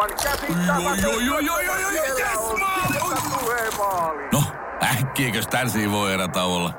Aivan 0.00 1.02
joo, 1.02 1.18
joo, 1.18 1.38
joo, 1.38 1.60
joo, 1.60 1.76
joo, 1.78 1.90
Siellä 1.90 2.18
yes, 2.18 3.78
maali! 3.78 4.28
No, 4.32 4.42
äkkiäkös 4.82 5.46
tän 5.46 5.68
voi 5.90 6.14
erä 6.14 6.28
olla? 6.44 6.74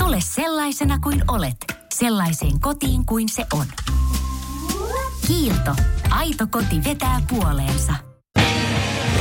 Tule 0.00 0.16
sellaisena 0.20 0.98
kuin 0.98 1.24
olet, 1.28 1.56
sellaiseen 1.94 2.60
kotiin 2.60 3.06
kuin 3.06 3.28
se 3.28 3.46
on. 3.52 3.66
Kiilto. 5.26 5.74
Aito 6.10 6.46
koti 6.50 6.84
vetää 6.84 7.20
puoleensa. 7.28 7.92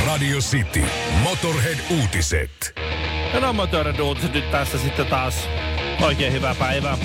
Radio 0.06 0.38
City. 0.38 0.84
Motorhead-uutiset. 1.24 2.74
Ja 3.34 3.40
no 3.40 3.54
Motorhead 3.54 4.00
uutiset 4.00 4.34
nyt 4.34 4.52
tässä 4.52 4.78
sitten 4.78 5.06
taas. 5.06 5.36
Oikein 6.02 6.34
hyvää 6.34 6.56
päivää 6.56 6.98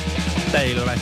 teille. 0.52 0.98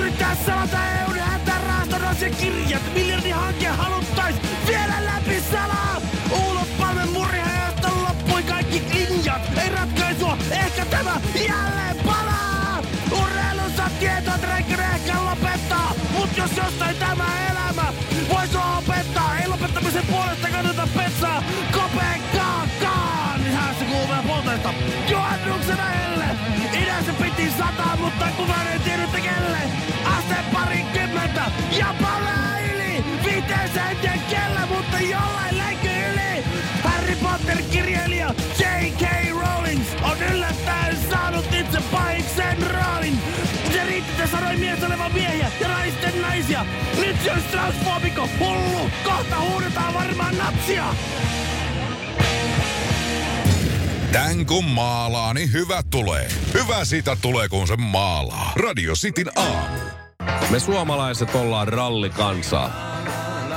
Yrittää 0.00 0.36
salata 0.46 0.78
EUn 1.00 1.18
hätärahaston 1.18 2.04
asiakirjat. 2.04 2.82
Miljardin 2.94 3.34
hanke 3.34 3.66
haluttais 3.68 4.36
vielä 4.66 4.94
läpi 5.04 5.40
salaa. 5.52 6.00
Uulot 6.30 6.78
palmen 6.78 7.08
murheesta 7.08 7.88
loppui 8.02 8.42
kaikki 8.42 8.82
linjat. 8.94 9.42
Ei 9.62 9.68
ratkaisua, 9.68 10.36
ehkä 10.50 10.84
tämä 10.84 11.20
jälleen 11.48 11.96
palaa. 12.06 12.82
Urheilussa 13.22 13.90
tietoa 14.00 14.34
Räikkönen 14.42 14.90
ehkä 14.94 15.24
lopettaa. 15.24 15.94
Mut 16.12 16.36
jos 16.36 16.56
jostain 16.56 16.96
tämä 16.96 17.26
elämä 17.50 17.92
vois 18.28 18.50
opettaa. 18.78 19.38
Ei 19.38 19.48
lopettamisen 19.48 20.06
puolesta 20.06 20.48
kannata 20.48 20.88
petsaa. 20.96 21.42
Kopenkaan, 21.72 23.42
niin 23.42 23.52
häässä 23.54 23.84
kuuluu 23.84 24.22
polteista. 24.26 24.74
Juhannuksena 25.10 25.84
helle. 25.84 26.24
Idässä 26.82 27.12
piti 27.12 27.50
sataa, 27.50 27.96
mutta 27.96 28.24
kukaan 28.36 28.66
ei 28.66 28.78
tiennyt 28.78 29.10
kelle. 29.10 29.69
Ja 31.78 31.94
palaa 32.02 32.58
yli. 32.74 33.04
Viiteen 33.24 33.70
senttiä 33.74 34.18
kellä, 34.30 34.66
mutta 34.66 35.00
jollain 35.00 35.58
lenky 35.58 35.88
yli. 35.88 36.44
Harry 36.82 37.16
Potter-kirjailija 37.16 38.34
J.K. 38.58 39.30
Rowling 39.30 39.82
on 40.02 40.22
yllättäen 40.22 40.98
saanut 41.10 41.44
itse 41.52 41.78
pahiksen 41.92 42.56
roolin. 42.70 43.18
Se 43.72 43.84
riitti, 43.84 44.28
sanoi 44.30 44.56
mies 44.56 44.82
olevan 44.82 45.12
miehiä 45.12 45.50
ja 45.60 45.68
naisten 45.68 46.22
naisia. 46.22 46.66
Nyt 46.98 47.16
se 47.24 47.32
on 47.32 47.42
transfobiko, 47.50 48.28
hullu. 48.38 48.90
Kohta 49.04 49.40
huudetaan 49.40 49.94
varmaan 49.94 50.38
napsia. 50.38 50.84
Tän 54.12 54.46
kun 54.46 54.64
maalaa, 54.64 55.34
niin 55.34 55.52
hyvä 55.52 55.82
tulee. 55.90 56.28
Hyvä 56.54 56.84
siitä 56.84 57.16
tulee, 57.22 57.48
kun 57.48 57.66
se 57.66 57.76
maalaa. 57.76 58.52
Radio 58.56 58.92
Cityn 58.94 59.30
aamu. 59.36 59.99
Me 60.50 60.58
suomalaiset 60.58 61.34
ollaan 61.34 61.68
rallikansaa. 61.68 62.70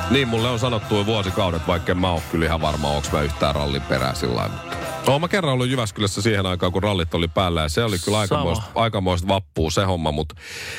Niin 0.09 0.27
mulle 0.27 0.49
on 0.49 0.59
sanottu 0.59 0.95
jo 0.95 1.05
vuosikaudet, 1.05 1.67
vaikka 1.67 1.95
mä 1.95 2.11
oo 2.11 2.21
kyllä 2.31 2.45
ihan 2.45 2.61
varma, 2.61 2.87
onko 2.87 3.07
mä 3.11 3.21
yhtään 3.21 3.55
rallin 3.55 3.81
perää 3.81 4.15
sillä 4.15 4.35
lailla. 4.35 4.55
Oon 5.07 5.21
mä 5.21 5.27
kerran 5.27 5.53
ollut 5.53 5.67
Jyväskylässä 5.67 6.21
siihen 6.21 6.45
aikaan, 6.45 6.71
kun 6.71 6.83
rallit 6.83 7.13
oli 7.13 7.27
päällä 7.27 7.61
ja 7.61 7.69
se 7.69 7.83
oli 7.83 7.97
kyllä 8.05 8.19
aikamoista, 8.19 8.65
aikamoista 8.75 9.27
vappua 9.27 9.71
se 9.71 9.83
homma. 9.83 10.11
Mutta 10.11 10.35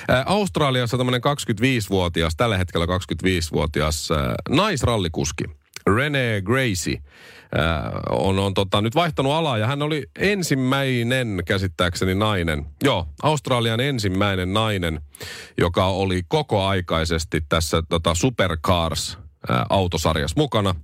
ää, 0.08 0.22
Australiassa 0.26 0.96
tämmönen 0.96 1.20
25-vuotias, 1.20 2.36
tällä 2.36 2.58
hetkellä 2.58 2.86
25-vuotias 2.86 4.10
ää, 4.10 4.34
naisrallikuski, 4.48 5.44
Rene 5.86 6.42
Gracie, 6.44 7.02
ää, 7.54 8.00
on, 8.10 8.38
on 8.38 8.54
tota, 8.54 8.80
nyt 8.80 8.94
vaihtanut 8.94 9.32
alaa 9.32 9.58
ja 9.58 9.66
hän 9.66 9.82
oli 9.82 10.06
ensimmäinen 10.18 11.42
käsittääkseni 11.46 12.14
nainen, 12.14 12.66
joo, 12.84 13.06
Australian 13.22 13.80
ensimmäinen 13.80 14.52
nainen, 14.52 15.00
joka 15.58 15.86
oli 15.86 16.22
kokoaikaisesti 16.28 17.40
tässä 17.48 17.82
tota, 17.88 18.14
Supercars 18.14 19.18
ää, 19.48 19.66
autosarjassa 19.70 20.40
mukana. 20.40 20.74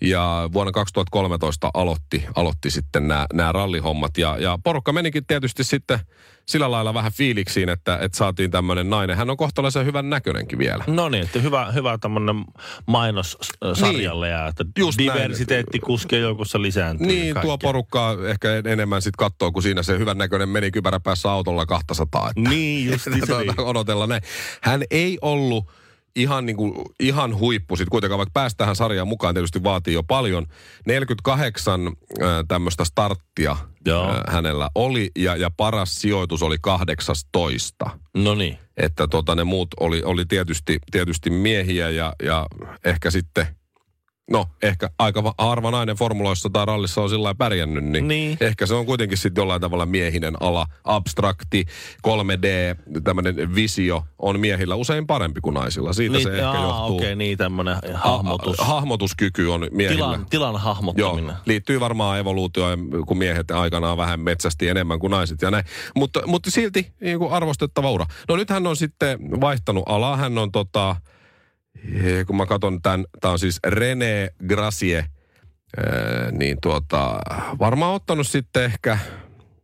Ja 0.00 0.48
vuonna 0.52 0.72
2013 0.72 1.70
aloitti, 1.74 2.24
aloitti 2.34 2.70
sitten 2.70 3.08
nämä 3.08 3.52
rallihommat. 3.52 4.18
Ja, 4.18 4.38
ja 4.38 4.58
porukka 4.64 4.92
menikin 4.92 5.26
tietysti 5.26 5.64
sitten 5.64 5.98
sillä 6.46 6.70
lailla 6.70 6.94
vähän 6.94 7.12
fiiliksiin, 7.12 7.68
että, 7.68 7.98
että 8.02 8.18
saatiin 8.18 8.50
tämmöinen 8.50 8.90
nainen. 8.90 9.16
Hän 9.16 9.30
on 9.30 9.36
kohtalaisen 9.36 9.86
hyvän 9.86 10.10
näköinenkin 10.10 10.58
vielä. 10.58 10.84
No 10.86 11.08
niin, 11.08 11.22
että 11.24 11.38
hyvä, 11.40 11.72
hyvä 11.72 11.98
tämmöinen 11.98 12.44
mainos 12.86 13.38
äh, 13.64 13.72
sarjalle 13.78 14.26
Niin. 14.26 14.38
ja 14.38 14.46
että 14.48 14.64
Just 14.78 14.98
näin. 15.00 15.12
diversiteetti 15.14 15.78
kuskien 15.78 16.22
joukossa 16.22 16.62
lisääntyy. 16.62 17.06
Niin, 17.06 17.34
tuo 17.34 17.42
kaikkea. 17.50 17.68
porukkaa 17.68 18.16
ehkä 18.28 18.48
enemmän 18.64 19.02
sitten 19.02 19.18
katsoo, 19.18 19.52
kun 19.52 19.62
siinä 19.62 19.82
se 19.82 19.98
hyvän 19.98 20.18
näköinen 20.18 20.48
meni 20.48 20.70
kypärä 20.70 21.00
päässä 21.00 21.30
autolla 21.32 21.66
200. 21.66 22.30
Että 22.30 22.50
Niin, 22.50 22.86
just 22.92 23.06
niin. 23.06 23.26
se 23.26 23.34
oli. 23.34 23.46
odotella 23.58 24.06
näin. 24.06 24.22
Hän 24.60 24.82
ei 24.90 25.18
ollut 25.22 25.70
ihan, 26.16 26.46
niin 26.46 26.56
kuin, 26.56 26.74
ihan 27.00 27.38
huippu 27.38 27.76
sitten 27.76 27.90
kuitenkaan, 27.90 28.18
vaikka 28.18 28.32
päästä 28.34 28.58
tähän 28.58 28.76
sarjaan 28.76 29.08
mukaan 29.08 29.34
tietysti 29.34 29.62
vaatii 29.62 29.94
jo 29.94 30.02
paljon. 30.02 30.46
48 30.86 31.86
äh, 31.86 31.92
tämmöistä 32.48 32.84
starttia 32.84 33.56
Joo. 33.86 34.10
äh, 34.10 34.20
hänellä 34.28 34.70
oli 34.74 35.10
ja, 35.18 35.36
ja 35.36 35.50
paras 35.50 35.94
sijoitus 35.94 36.42
oli 36.42 36.56
18. 36.60 37.90
No 38.14 38.34
niin. 38.34 38.58
Että 38.76 39.08
tota, 39.08 39.34
ne 39.34 39.44
muut 39.44 39.68
oli, 39.80 40.02
oli 40.04 40.24
tietysti, 40.24 40.78
tietysti 40.90 41.30
miehiä 41.30 41.90
ja, 41.90 42.12
ja 42.22 42.46
ehkä 42.84 43.10
sitten, 43.10 43.46
no 44.32 44.46
ehkä 44.62 44.90
aika 44.98 45.24
va- 45.24 45.34
harva 45.38 45.70
nainen 45.70 45.96
formuloissa 45.96 46.50
tai 46.50 46.66
rallissa 46.66 47.02
on 47.02 47.08
sillä 47.10 47.34
pärjännyt, 47.34 47.84
niin, 47.84 48.08
Niin. 48.08 48.36
ehkä 48.40 48.66
se 48.66 48.74
on 48.74 48.86
kuitenkin 48.86 49.18
sitten 49.18 49.42
jollain 49.42 49.60
tavalla 49.60 49.86
miehinen 49.86 50.34
ala. 50.42 50.66
Abstrakti, 50.84 51.64
3D, 52.02 52.46
tämmöinen 53.04 53.54
visio 53.54 54.04
on 54.18 54.40
miehillä 54.40 54.74
usein 54.74 55.06
parempi 55.06 55.40
kuin 55.40 55.54
naisilla. 55.54 55.92
Siitä 55.92 56.12
Niin, 56.12 56.22
se 56.22 56.30
ehkä 56.30 56.42
jaa, 56.42 56.62
johtuu. 56.62 56.96
okei, 56.96 57.16
niin 57.16 57.38
tämmöinen 57.38 57.76
hahmotus. 57.94 58.58
Ha- 58.58 58.64
hahmotuskyky 58.64 59.46
on 59.46 59.68
miehillä. 59.70 60.04
tilan, 60.04 60.26
tilan 60.30 60.52
Joo, 60.52 60.58
hahmottaminen. 60.58 61.34
liittyy 61.46 61.80
varmaan 61.80 62.18
evoluutioon, 62.18 62.88
kun 63.06 63.18
miehet 63.18 63.50
aikanaan 63.50 63.96
vähän 63.96 64.20
metsästi 64.20 64.68
enemmän 64.68 64.98
kuin 64.98 65.10
naiset 65.10 65.42
ja 65.42 65.50
näin. 65.50 65.64
Mutta, 65.96 66.26
mutta 66.26 66.50
silti 66.50 66.92
niin 67.00 67.18
kuin 67.18 67.32
arvostettava 67.32 67.90
ura. 67.90 68.06
No 68.28 68.36
nyt 68.36 68.50
hän 68.50 68.66
on 68.66 68.76
sitten 68.76 69.18
vaihtanut 69.40 69.84
alaa. 69.86 70.16
Hän 70.16 70.38
on 70.38 70.52
tota, 70.52 70.96
kun 72.26 72.36
mä 72.36 72.46
katson 72.46 72.82
tämän, 72.82 73.04
tämä 73.20 73.32
on 73.32 73.38
siis 73.38 73.60
René 73.66 74.34
Gracie, 74.48 75.06
niin 76.32 76.58
tuota, 76.62 77.20
varmaan 77.58 77.94
ottanut 77.94 78.26
sitten 78.26 78.64
ehkä, 78.64 78.98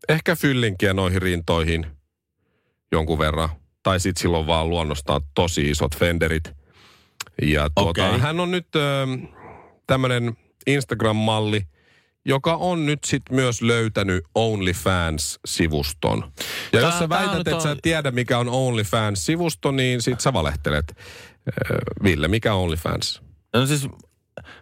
ehkä 0.08 0.36
fyllinkiä 0.36 0.92
noihin 0.94 1.22
rintoihin 1.22 1.86
jonkun 2.92 3.18
verran. 3.18 3.48
Tai 3.82 4.00
sitten 4.00 4.22
silloin 4.22 4.46
vaan 4.46 4.70
luonnostaan 4.70 5.20
tosi 5.34 5.70
isot 5.70 5.96
fenderit. 5.96 6.44
Ja 7.42 7.70
tuota, 7.74 8.08
Okei. 8.08 8.20
hän 8.20 8.40
on 8.40 8.50
nyt 8.50 8.68
tämmöinen 9.86 10.36
Instagram-malli, 10.66 11.62
joka 12.24 12.54
on 12.56 12.86
nyt 12.86 12.98
sitten 13.04 13.36
myös 13.36 13.62
löytänyt 13.62 14.24
OnlyFans-sivuston. 14.34 16.32
Ja 16.72 16.80
Tää- 16.80 16.88
jos 16.88 16.98
sä 16.98 17.08
väität, 17.08 17.38
että 17.48 17.60
sä 17.60 17.68
on- 17.68 17.72
et 17.76 17.78
tiedä, 17.82 18.10
mikä 18.10 18.38
on 18.38 18.48
OnlyFans-sivusto, 18.48 19.70
niin 19.70 20.02
sit 20.02 20.20
sä 20.20 20.32
valehtelet. 20.32 20.96
Ö, 21.70 21.74
Ville, 22.02 22.28
mikä 22.28 22.54
on 22.54 22.62
OnlyFans? 22.62 23.22
No 23.54 23.66
siis, 23.66 23.88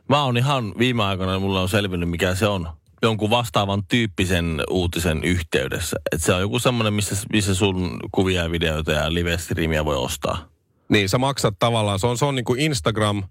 mä 0.09 0.25
oon 0.25 0.37
ihan 0.37 0.75
viime 0.79 1.05
aikoina, 1.05 1.39
mulla 1.39 1.61
on 1.61 1.69
selvinnyt 1.69 2.11
mikä 2.11 2.35
se 2.35 2.47
on. 2.47 2.69
Jonkun 3.03 3.31
vastaavan 3.31 3.83
tyyppisen 3.87 4.63
uutisen 4.71 5.25
yhteydessä. 5.25 5.97
Että 6.13 6.27
se 6.27 6.35
on 6.35 6.41
joku 6.41 6.59
semmoinen, 6.59 6.95
missä, 6.95 7.17
missä 7.33 7.55
sun 7.55 7.99
kuvia 8.13 8.43
ja 8.43 8.51
videoita 8.51 8.93
ja 8.93 9.15
live-streamia 9.15 9.85
voi 9.85 9.97
ostaa. 9.97 10.49
Niin, 10.89 11.09
sä 11.09 11.19
maksat 11.19 11.55
tavallaan, 11.59 11.99
se 11.99 12.07
on, 12.07 12.19
se 12.19 12.25
on 12.25 12.35
niin 12.35 12.45
kuin 12.45 12.61
Instagram, 12.61 13.23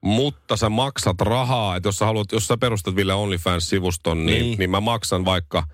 mutta 0.00 0.56
sä 0.56 0.68
maksat 0.68 1.20
rahaa, 1.20 1.76
että 1.76 1.88
jos 1.88 1.96
sä, 1.96 2.06
haluat, 2.06 2.32
jos 2.32 2.46
sä 2.46 2.56
perustat 2.56 2.96
Ville 2.96 3.12
OnlyFans-sivuston, 3.12 4.26
niin. 4.26 4.26
Niin. 4.26 4.58
niin 4.58 4.70
mä 4.70 4.80
maksan 4.80 5.24
vaikka 5.24 5.64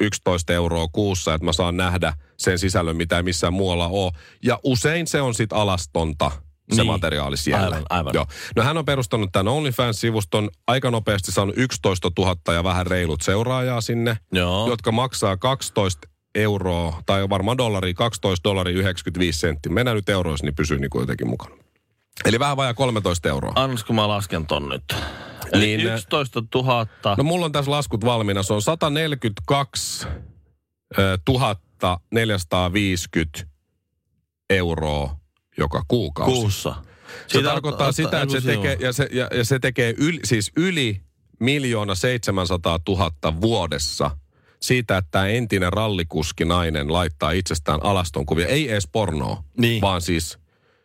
11 0.00 0.52
euroa 0.52 0.86
kuussa, 0.92 1.34
että 1.34 1.44
mä 1.44 1.52
saan 1.52 1.76
nähdä 1.76 2.12
sen 2.38 2.58
sisällön, 2.58 2.96
mitä 2.96 3.16
ei 3.16 3.22
missään 3.22 3.52
muualla 3.52 3.88
ole. 3.88 4.12
Ja 4.44 4.58
usein 4.62 5.06
se 5.06 5.20
on 5.20 5.34
sit 5.34 5.52
alastonta, 5.52 6.30
se 6.72 6.82
Niin. 6.82 6.86
materiaali 6.86 7.36
siellä. 7.36 7.64
Aivan, 7.64 7.82
aivan. 7.90 8.14
Joo. 8.14 8.26
No 8.56 8.62
hän 8.62 8.76
on 8.76 8.84
perustanut 8.84 9.32
tämän 9.32 9.52
OnlyFans-sivuston, 9.52 10.48
aika 10.66 10.90
nopeasti 10.90 11.32
saanut 11.32 11.54
11 11.58 12.10
000 12.18 12.54
ja 12.54 12.64
vähän 12.64 12.86
reilut 12.86 13.20
seuraajaa 13.22 13.80
sinne, 13.80 14.16
Joo. 14.32 14.68
jotka 14.68 14.92
maksaa 14.92 15.36
12 15.36 16.08
euroa, 16.34 17.02
tai 17.06 17.28
varmaan 17.28 17.58
dollaria, 17.58 17.94
12 17.94 18.44
dollaria 18.48 18.78
95 18.78 19.38
senttiä. 19.38 19.72
Mennään 19.72 19.94
nyt 19.94 20.08
euroissa, 20.08 20.46
niin 20.46 20.54
pysyy 20.54 20.78
niin 20.78 20.90
kuin 20.90 21.00
jotenkin 21.02 21.28
mukana. 21.28 21.54
Eli 22.24 22.38
vähän 22.38 22.56
vajaa 22.56 22.74
13 22.74 23.28
euroa. 23.28 23.52
Annas 23.54 23.84
kun 23.84 23.96
mä 23.96 24.08
lasken 24.08 24.46
ton 24.46 24.68
nyt. 24.68 24.82
Eli 25.52 25.66
Niin, 25.66 25.78
niin, 25.78 25.94
11 25.94 26.42
000. 26.54 26.86
No 27.16 27.24
mulla 27.24 27.44
on 27.46 27.52
tässä 27.52 27.70
laskut 27.70 28.04
valmiina. 28.04 28.42
Se 28.42 28.52
on 28.54 28.62
142 28.62 30.06
450 32.10 33.44
euroa 34.50 35.16
joka 35.58 35.82
kuukausi. 35.88 36.32
kuussa. 36.34 36.74
Se 37.26 37.32
Siitä 37.32 37.48
tarkoittaa 37.48 37.92
sitä, 37.92 38.22
että 38.22 38.40
se 38.40 38.46
tekee, 38.46 38.76
ja 38.80 38.92
se, 38.92 39.08
ja, 39.12 39.28
ja 39.34 39.44
se 39.44 39.58
tekee 39.58 39.94
yli, 39.98 40.20
siis 40.24 40.52
yli 40.56 41.00
miljoona 41.40 41.94
700 41.94 42.78
000 42.88 43.40
vuodessa 43.40 44.10
siitä, 44.62 44.96
että 44.96 45.08
tämä 45.10 45.26
entinen 45.26 45.72
rallikuski 45.72 46.44
nainen 46.44 46.92
laittaa 46.92 47.30
itsestään 47.30 47.82
alaston 47.82 48.26
kuvia. 48.26 48.46
Ei 48.46 48.70
edes 48.70 48.88
pornoa, 48.92 49.44
Niin. 49.60 49.80
vaan 49.80 50.02
siis 50.02 50.38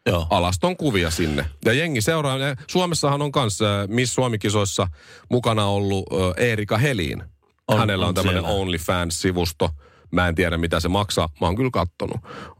Joo. 0.05 0.27
alaston 0.29 0.77
kuvia 0.77 1.11
sinne. 1.11 1.45
Ja 1.65 1.73
jengi 1.73 2.01
seuraa. 2.01 2.37
ja 2.37 2.55
Suomessahan 2.67 3.21
on 3.21 3.31
kanssa 3.31 3.81
äh, 3.81 3.87
Miss 3.87 4.13
Suomi-kisoissa 4.15 4.87
mukana 5.29 5.65
ollut 5.65 6.05
äh, 6.13 6.43
Eerika 6.45 6.77
Helin. 6.77 7.23
On- 7.67 7.79
Hänellä 7.79 8.05
on, 8.05 8.09
on 8.09 8.15
tämmöinen. 8.15 8.43
OnlyFans-sivusto. 8.45 9.69
Mä 10.13 10.27
en 10.27 10.35
tiedä, 10.35 10.57
mitä 10.57 10.79
se 10.79 10.87
maksaa. 10.87 11.29
Mä 11.41 11.47
oon 11.47 11.55
kyllä 11.55 11.69
kattonut, 11.73 12.17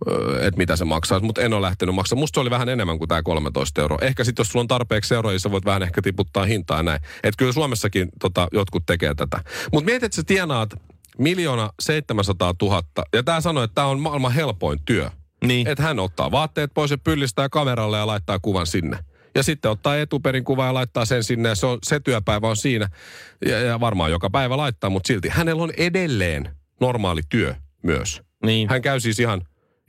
öö, 0.07 0.47
että 0.47 0.57
mitä 0.57 0.75
se 0.75 0.85
maksaa, 0.85 1.19
mutta 1.19 1.41
en 1.41 1.53
ole 1.53 1.61
lähtenyt 1.61 1.95
maksamaan. 1.95 2.19
Musta 2.19 2.37
se 2.37 2.41
oli 2.41 2.49
vähän 2.49 2.69
enemmän 2.69 2.97
kuin 2.97 3.07
tämä 3.07 3.23
13 3.23 3.81
euroa. 3.81 3.99
Ehkä 4.01 4.23
sitten, 4.23 4.43
jos 4.43 4.47
sulla 4.47 4.63
on 4.63 4.67
tarpeeksi 4.67 5.07
seuraajia, 5.07 5.39
sä 5.39 5.51
voit 5.51 5.65
vähän 5.65 5.83
ehkä 5.83 6.01
tiputtaa 6.01 6.45
hintaa 6.45 6.83
näin. 6.83 6.99
Että 7.23 7.37
kyllä 7.37 7.51
Suomessakin 7.51 8.09
tota, 8.19 8.47
jotkut 8.51 8.83
tekee 8.85 9.13
tätä. 9.15 9.43
Mutta 9.71 9.85
mietit, 9.85 10.03
että 10.03 10.15
sä 10.15 10.23
tienaat 10.23 10.69
miljoona 11.17 11.69
700 11.79 12.53
000. 12.61 12.83
Ja 13.13 13.23
tämä 13.23 13.41
sanoi, 13.41 13.63
että 13.63 13.75
tämä 13.75 13.87
on 13.87 13.99
maailman 13.99 14.31
helpoin 14.31 14.79
työ. 14.85 15.09
Niin. 15.45 15.67
Että 15.67 15.83
hän 15.83 15.99
ottaa 15.99 16.31
vaatteet 16.31 16.71
pois 16.73 16.91
ja 16.91 16.97
pyllistää 16.97 17.49
kameralle 17.49 17.97
ja 17.97 18.07
laittaa 18.07 18.39
kuvan 18.39 18.67
sinne. 18.67 18.97
Ja 19.35 19.43
sitten 19.43 19.71
ottaa 19.71 19.97
etuperin 19.97 20.43
kuva 20.43 20.65
ja 20.65 20.73
laittaa 20.73 21.05
sen 21.05 21.23
sinne 21.23 21.49
ja 21.49 21.55
se, 21.55 21.65
on, 21.65 21.77
se 21.83 21.99
työpäivä 21.99 22.47
on 22.47 22.57
siinä. 22.57 22.89
Ja, 23.45 23.59
ja 23.59 23.79
varmaan 23.79 24.11
joka 24.11 24.29
päivä 24.29 24.57
laittaa, 24.57 24.89
mutta 24.89 25.07
silti 25.07 25.29
hänellä 25.29 25.63
on 25.63 25.71
edelleen 25.77 26.49
normaali 26.81 27.21
työ 27.29 27.55
myös. 27.83 28.21
Niin. 28.45 28.69
Hän 28.69 28.81
käy 28.81 28.99
siis 28.99 29.19
ihan, 29.19 29.41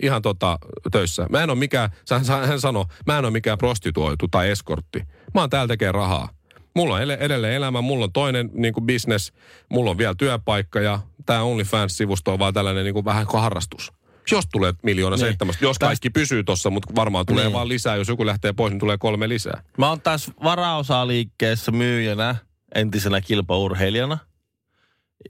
ihan 0.03 0.23
tota, 0.23 0.59
töissä. 0.93 1.27
Mä 1.31 1.43
en 1.43 1.51
ole 1.51 1.59
mikään, 1.59 1.91
hän, 2.11 2.47
hän 2.49 2.61
sanoi, 2.61 2.85
mä 3.07 3.19
en 3.19 3.25
ole 3.25 3.33
mikään 3.33 3.59
prostituoitu 3.59 4.29
tai 4.29 4.51
eskortti. 4.51 5.03
Mä 5.35 5.41
oon 5.41 5.51
täällä 5.51 5.69
tekee 5.69 5.93
rahaa. 5.93 6.29
Mulla 6.77 6.95
on 6.95 7.03
edelleen 7.03 7.55
elämä, 7.55 7.81
mulla 7.81 8.05
on 8.05 8.13
toinen 8.13 8.51
niin 8.53 8.75
kuin 8.75 8.87
business, 8.87 9.33
mulla 9.71 9.91
on 9.91 9.99
vielä 9.99 10.15
työpaikka 10.19 10.81
ja 10.81 11.01
tämä 11.27 11.43
OnlyFans-sivusto 11.43 12.33
on 12.33 12.39
vaan 12.39 12.55
tällainen 12.55 12.85
niin 12.85 12.95
kuin 12.95 13.05
vähän 13.05 13.27
kuin 13.27 13.41
harrastus. 13.41 13.93
Jos 14.31 14.45
tulee 14.53 14.73
miljoona 14.83 15.17
Niin. 15.17 15.21
seitsemästä, 15.27 15.65
jos 15.65 15.79
kaikki 15.79 16.11
pysyy 16.11 16.45
tossa, 16.45 16.71
mutta 16.71 16.95
varmaan 16.95 17.27
tulee 17.27 17.45
Niin. 17.45 17.53
vaan 17.53 17.69
lisää. 17.69 17.97
Jos 17.97 18.09
joku 18.09 18.27
lähtee 18.27 18.53
pois, 18.53 18.71
niin 18.73 18.81
tulee 18.81 18.99
kolme 18.99 19.29
lisää. 19.29 19.63
Mä 19.79 19.89
oon 19.89 20.01
tässä 20.01 20.33
varaosaliikkeessä 20.45 21.73
myyjänä, 21.73 22.37
entisenä 22.75 23.21
kilpaurheilijana. 23.21 24.19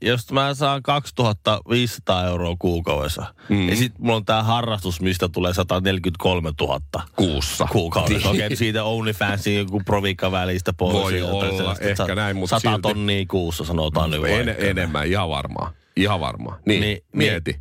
Jos 0.01 0.31
mä 0.31 0.53
saan 0.53 0.83
2500 0.83 2.25
euroa 2.27 2.55
kuukaudessa, 2.59 3.25
Mm. 3.49 3.55
mm. 3.55 3.69
ja 3.69 3.75
sit 3.75 3.99
mulla 3.99 4.15
on 4.15 4.25
tää 4.25 4.43
harrastus, 4.43 5.01
mistä 5.01 5.29
tulee 5.29 5.53
143 5.53 6.51
000 6.61 6.79
Kuussa. 7.15 7.67
kuukaudessa. 7.71 8.29
Okei, 8.29 8.45
okay, 8.45 8.55
siitä 8.55 8.83
OnlyFansin 8.83 9.55
joku 9.57 9.79
provikka 9.85 10.31
välistä 10.31 10.73
pois. 10.73 10.93
Voi 10.93 11.21
olla, 11.21 11.75
ehkä 11.79 11.95
Sa- 12.07 12.15
näin, 12.15 12.35
mutta 12.37 12.59
100 12.59 12.71
silti- 12.75 12.81
tonnia 12.81 13.25
kuussa 13.27 13.63
sanotaan 13.65 14.09
nyt 14.11 14.23
En, 14.25 14.45
vaikka. 14.45 14.63
enemmän, 14.65 15.07
ihan 15.07 15.29
varmaan. 15.29 15.73
Ihan 15.97 16.19
varmaan. 16.19 16.59
Niin, 16.65 16.81
Niin, 16.81 16.97
mieti. 17.13 17.59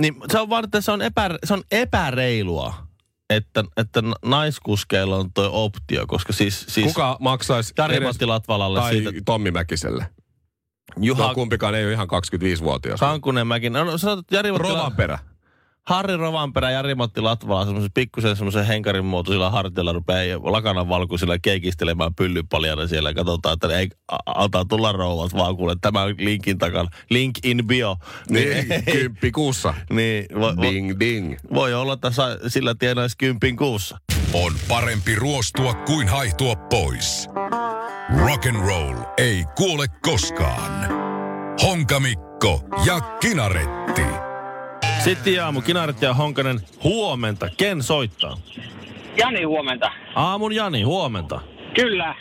Niin 0.00 0.14
se 0.32 0.40
on 0.40 0.50
vaan, 0.50 0.64
että 0.64 0.80
se 0.80 0.92
on, 0.92 1.02
epä, 1.02 1.30
se 1.44 1.54
on 1.54 1.62
epäreilua, 1.70 2.74
että, 3.30 3.64
että 3.76 4.02
naiskuskeilla 4.24 5.16
on 5.16 5.32
toi 5.32 5.48
optio, 5.52 6.06
koska 6.06 6.32
siis... 6.32 6.64
siis 6.68 6.86
Kuka 6.86 7.16
maksaisi 7.20 7.74
Matti 8.04 8.26
Latvalalle 8.26 8.80
tai 8.80 8.92
siitä, 8.92 9.10
Tommi 9.24 9.50
Mäkiselle? 9.50 10.06
Juha 11.00 11.28
No, 11.28 11.34
kumpikaan 11.34 11.74
ei 11.74 11.84
ole 11.84 11.92
ihan 11.92 12.08
25-vuotias. 12.08 13.00
Kankunenmäki, 13.00 13.70
no 13.70 13.98
sanotaan, 13.98 14.18
että 14.18 14.36
Jari 14.36 14.52
Matti, 14.52 14.68
La- 14.68 14.74
Rovanperä. 14.74 15.18
Harri 15.86 16.16
Rovanperä, 16.16 16.70
Jari 16.70 16.94
Matti 16.94 17.20
Latvala, 17.20 17.64
semmoisen 17.64 17.90
pikkusen 17.94 18.36
semmoisen 18.36 18.66
henkarin 18.66 19.04
muotoisilla 19.04 19.50
hartilla 19.50 19.92
rupeaa 19.92 20.40
lakanan 20.52 20.88
valkoisilla 20.88 21.38
keikistelemään 21.38 22.14
pyllypaljana 22.14 22.86
siellä. 22.86 23.14
Katsotaan, 23.14 23.52
että 23.54 23.78
ei 23.78 23.88
altaa 24.26 24.64
tulla 24.64 24.92
rouvat 24.92 25.34
vaan 25.34 25.56
kuule 25.56 25.76
tämän 25.80 26.14
linkin 26.18 26.58
takana. 26.58 26.90
Link 27.10 27.38
in 27.44 27.66
bio. 27.66 27.96
Niin, 28.30 28.66
kymppi 28.92 29.30
kuussa. 29.30 29.74
niin 29.90 30.26
voi, 30.40 30.56
voi, 30.56 30.64
Ding, 30.66 31.00
ding. 31.00 31.36
voi 31.54 31.74
olla, 31.74 31.92
että 31.92 32.10
sillä 32.48 32.74
tienaisi 32.78 33.16
kympin 33.18 33.56
kuussa. 33.56 33.98
On 34.32 34.52
parempi 34.68 35.14
ruostua 35.14 35.74
kuin 35.74 36.08
haihtua 36.08 36.56
pois. 36.56 37.28
Rock 38.14 38.46
and 38.46 38.56
roll 38.56 38.96
ei 39.18 39.44
kuole 39.56 39.86
koskaan. 40.02 40.72
Honkamikko 41.62 42.60
ja 42.86 43.00
Kinaretti. 43.20 44.02
Sitten 44.98 45.44
aamu, 45.44 45.60
Kinaret 45.60 46.02
ja 46.02 46.14
Honkanen, 46.14 46.56
huomenta. 46.84 47.48
Ken 47.56 47.82
soittaa? 47.82 48.36
Jani, 49.16 49.42
huomenta. 49.42 49.90
Aamun 50.14 50.54
Jani, 50.54 50.82
huomenta. 50.82 51.40
Kyllä. 51.74 52.14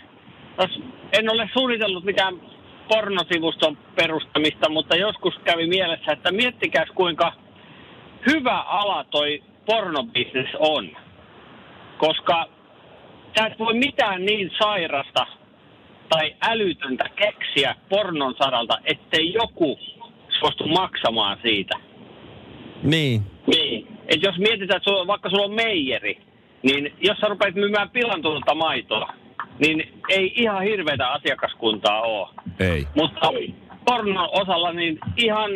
En 1.13 1.31
ole 1.31 1.49
suunnitellut 1.53 2.03
mitään 2.03 2.41
pornosivuston 2.87 3.77
perustamista, 3.95 4.69
mutta 4.69 4.95
joskus 4.95 5.33
kävi 5.43 5.67
mielessä, 5.67 6.11
että 6.11 6.31
miettikäs 6.31 6.89
kuinka 6.95 7.33
hyvä 8.27 8.61
ala 8.61 9.03
toi 9.03 9.43
pornobisnes 9.65 10.49
on. 10.59 10.89
Koska 11.97 12.45
sä 13.37 13.45
et 13.45 13.59
voi 13.59 13.73
mitään 13.73 14.25
niin 14.25 14.51
sairasta 14.59 15.27
tai 16.09 16.35
älytöntä 16.41 17.03
keksiä 17.15 17.75
pornon 17.89 18.35
saralta, 18.43 18.77
ettei 18.85 19.33
joku 19.33 19.79
suostu 20.39 20.67
maksamaan 20.67 21.37
siitä. 21.41 21.75
Niin. 22.83 23.21
Niin. 23.47 23.87
Et 24.07 24.23
jos 24.23 24.37
mietitään, 24.37 24.77
että 24.77 24.89
sulla, 24.89 25.07
vaikka 25.07 25.29
sulla 25.29 25.45
on 25.45 25.53
meijeri, 25.53 26.21
niin 26.63 26.93
jos 27.01 27.17
sä 27.17 27.27
rupeat 27.27 27.55
myymään 27.55 27.89
pilantunutta 27.89 28.55
maitoa, 28.55 29.13
niin 29.59 30.01
ei 30.09 30.33
ihan 30.35 30.63
hirveätä 30.63 31.07
asiakaskuntaa 31.11 32.01
ole. 32.01 32.27
Ei. 32.59 32.87
Mutta 32.95 33.31
pornon 33.85 34.29
osalla 34.31 34.73
niin 34.73 34.99
ihan, 35.17 35.51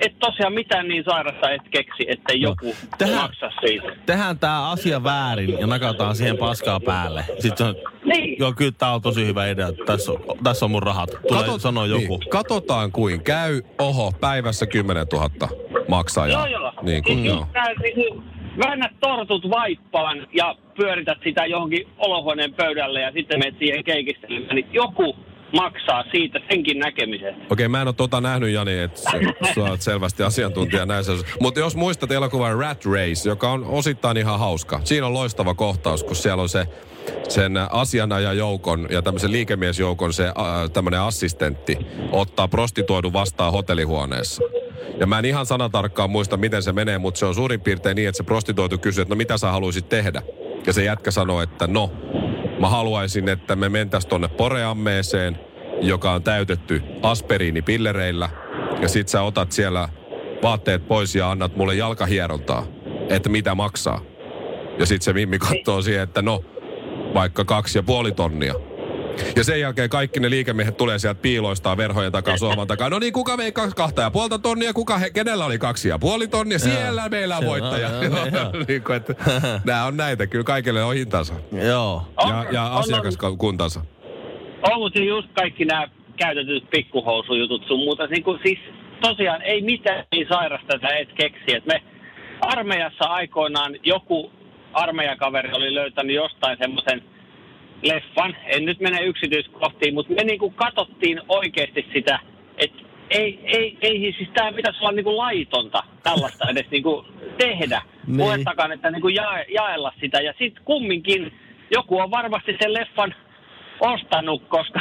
et 0.00 0.18
tosiaan 0.18 0.52
mitään 0.52 0.88
niin 0.88 1.04
sairasta 1.04 1.50
et 1.50 1.62
keksi, 1.70 2.04
ettei 2.08 2.40
No, 2.40 2.48
joku 2.48 2.76
tähän- 2.98 3.16
maksa 3.22 3.50
siitä. 3.60 3.96
Tehdään 4.06 4.38
tää 4.38 4.70
asia 4.70 5.04
väärin 5.04 5.58
ja 5.60 5.66
nakataan 5.66 6.16
siihen 6.16 6.38
paskaa 6.38 6.80
päälle. 6.80 7.24
Sitten 7.38 7.66
on, 7.66 7.74
Niin. 8.08 8.36
joo, 8.38 8.52
kyllä 8.52 8.72
tää 8.78 8.94
on 8.94 9.02
tosi 9.02 9.26
hyvä 9.26 9.46
idea. 9.46 9.68
Tässä 9.86 10.12
on, 10.12 10.18
tässä 10.44 10.64
on 10.64 10.70
mun 10.70 10.82
rahat. 10.82 11.10
Tulee 11.28 11.42
Katot- 11.44 11.60
sanoa 11.60 11.86
joku. 11.86 12.16
Niin, 12.18 12.30
katsotaan 12.30 12.92
kuin 12.92 13.22
käy. 13.24 13.62
Oho, 13.78 14.12
päivässä 14.20 14.66
10 14.66 15.06
000 15.12 15.30
maksaa. 15.88 16.26
Joo, 16.28 16.46
joo. 16.46 16.72
Niin 16.82 17.02
kuin, 17.02 17.16
Siis 17.18 17.28
joo. 17.28 17.46
niinku, 17.82 18.22
väännät 18.64 18.92
tortut 19.00 19.50
vaippaan 19.50 20.26
ja 20.32 20.54
pyörität 20.76 21.18
sitä 21.24 21.46
johonkin 21.46 21.88
olohuoneen 21.98 22.54
pöydälle 22.54 23.00
ja 23.00 23.12
sitten 23.12 23.38
menet 23.38 23.58
siihen 23.58 23.84
keikistelemään, 23.84 24.56
niin 24.56 24.66
joku 24.72 25.16
maksaa 25.52 26.04
siitä 26.10 26.40
senkin 26.48 26.78
näkemisestä. 26.78 27.42
Okei, 27.50 27.68
mä 27.68 27.82
en 27.82 27.88
ole 27.88 27.94
tota 27.94 28.20
nähnyt, 28.20 28.50
Jani, 28.50 28.78
että 28.78 29.00
sä, 29.00 29.10
sä 29.54 29.60
oot 29.60 29.80
selvästi 29.80 30.22
asiantuntija 30.22 30.86
näissä. 30.86 31.12
Mutta 31.40 31.60
jos 31.60 31.76
muistat 31.76 32.12
elokuvan 32.12 32.58
Rat 32.58 32.84
Race, 32.84 33.28
joka 33.28 33.50
on 33.50 33.64
osittain 33.64 34.16
ihan 34.16 34.38
hauska. 34.38 34.80
Siinä 34.84 35.06
on 35.06 35.14
loistava 35.14 35.54
kohtaus, 35.54 36.04
kun 36.04 36.16
siellä 36.16 36.42
on 36.42 36.48
se 36.48 36.66
sen 37.28 37.52
asianajajoukon 37.70 38.86
ja 38.90 39.02
tämmöisen 39.02 39.32
liikemiesjoukon 39.32 40.12
se 40.12 40.26
äh, 40.26 40.34
tämmöinen 40.72 41.00
assistentti 41.00 41.78
ottaa 42.12 42.48
prostituoidun 42.48 43.12
vastaan 43.12 43.52
hotellihuoneessa. 43.52 44.42
Ja 45.00 45.06
mä 45.06 45.18
en 45.18 45.24
ihan 45.24 45.46
sanatarkkaan 45.46 46.10
muista, 46.10 46.36
miten 46.36 46.62
se 46.62 46.72
menee, 46.72 46.98
mutta 46.98 47.18
se 47.18 47.26
on 47.26 47.34
suurin 47.34 47.60
piirtein 47.60 47.96
niin, 47.96 48.08
että 48.08 48.16
se 48.16 48.22
prostituoitu 48.22 48.78
kysyy, 48.78 49.02
että 49.02 49.14
no 49.14 49.16
mitä 49.16 49.38
sä 49.38 49.50
haluaisit 49.50 49.88
tehdä? 49.88 50.22
Ja 50.66 50.72
se 50.72 50.84
jätkä 50.84 51.10
sanoo, 51.10 51.42
että 51.42 51.66
no, 51.66 51.90
mä 52.60 52.68
haluaisin, 52.68 53.28
että 53.28 53.56
me 53.56 53.68
mentäis 53.68 54.06
tonne 54.06 54.28
poreammeeseen, 54.28 55.38
joka 55.80 56.12
on 56.12 56.22
täytetty 56.22 56.82
aspiriinipillereillä. 57.02 58.28
Ja 58.82 58.88
sit 58.88 59.08
sä 59.08 59.22
otat 59.22 59.52
siellä 59.52 59.88
vaatteet 60.42 60.88
pois 60.88 61.14
ja 61.14 61.30
annat 61.30 61.56
mulle 61.56 61.74
jalkahierontaa, 61.74 62.66
että 63.08 63.28
mitä 63.28 63.54
maksaa. 63.54 64.00
Ja 64.78 64.86
sit 64.86 65.02
se 65.02 65.12
Mimmi 65.12 65.38
katsoo 65.38 65.82
siihen, 65.82 66.02
että 66.02 66.22
no, 66.22 66.44
vaikka 67.14 67.44
kaksi 67.44 67.78
ja 67.78 67.82
puoli 67.82 68.12
tonnia. 68.12 68.54
Ja 69.36 69.44
sen 69.44 69.60
jälkeen 69.60 69.90
kaikki 69.90 70.20
ne 70.20 70.30
liikemiehet 70.30 70.76
tulee 70.76 70.98
sieltä 70.98 71.20
piiloistaan 71.22 71.76
verhojen 71.76 72.12
takaa, 72.12 72.36
sohvan 72.36 72.66
takaa. 72.66 72.90
No 72.90 72.98
niin, 72.98 73.12
kuka 73.12 73.36
vei 73.36 73.52
kaksi, 73.52 73.76
kahta 73.76 74.02
ja 74.02 74.10
puolta 74.10 74.38
tonnia, 74.38 74.72
kuka 74.72 74.98
he, 74.98 75.10
kenellä 75.10 75.44
oli 75.44 75.58
kaksi 75.58 75.88
ja 75.88 75.98
puoli 75.98 76.28
tonnia, 76.28 76.58
siellä 76.58 77.08
meillä 77.08 77.36
on 77.36 77.46
voittaja. 77.46 77.88
joo, 77.88 78.26
joo. 78.26 78.52
niin 78.68 78.82
kuin, 78.82 78.96
että, 78.96 79.14
nämä 79.64 79.84
on 79.84 79.96
näitä, 79.96 80.26
kyllä 80.26 80.44
kaikille 80.44 80.84
on 80.84 80.94
hintansa 80.94 81.34
Joo. 81.52 82.02
ja, 82.28 82.46
ja 82.52 82.66
asiakaskuntansa. 82.66 83.80
Mutta 84.76 85.00
just 85.00 85.28
kaikki 85.34 85.64
nämä 85.64 85.88
käytetyt 86.16 86.70
pikkuhousujutut 86.70 87.66
sun 87.66 87.78
muuta. 87.78 88.06
Niin 88.06 88.22
kuin, 88.22 88.40
siis 88.42 88.58
tosiaan 89.00 89.42
ei 89.42 89.62
mitään 89.62 90.04
niin 90.12 90.26
sairasta, 90.28 90.74
että 90.74 90.88
et 90.88 91.08
keksi. 91.12 91.56
Et 91.56 91.66
me 91.66 91.82
armeijassa 92.40 93.04
aikoinaan 93.04 93.76
joku 93.82 94.32
armeijakaveri 94.72 95.50
oli 95.52 95.74
löytänyt 95.74 96.16
jostain 96.16 96.58
semmoisen 96.58 97.02
leffan. 97.82 98.36
En 98.46 98.64
nyt 98.64 98.80
mene 98.80 99.00
yksityiskohtiin, 99.02 99.94
mutta 99.94 100.14
me 100.14 100.24
niinku 100.24 100.50
katsottiin 100.50 101.20
oikeasti 101.28 101.86
sitä, 101.92 102.18
että 102.58 102.82
ei, 103.10 103.40
ei, 103.44 103.78
ei 103.80 104.14
siis 104.16 104.28
tämä 104.34 104.52
pitäisi 104.52 104.78
olla 104.80 104.92
niinku 104.92 105.16
laitonta 105.16 105.82
tällaista 106.02 106.48
edes 106.50 106.70
niinku 106.70 107.06
tehdä. 107.38 107.82
Niin. 108.06 108.16
Puhettakaan, 108.18 108.72
että 108.72 108.90
niinku 108.90 109.08
ja, 109.08 109.44
jaella 109.54 109.92
sitä. 110.00 110.20
Ja 110.20 110.34
sitten 110.38 110.64
kumminkin 110.64 111.32
joku 111.70 111.98
on 111.98 112.10
varmasti 112.10 112.56
sen 112.62 112.74
leffan 112.74 113.14
ostanut, 113.80 114.42
koska 114.48 114.80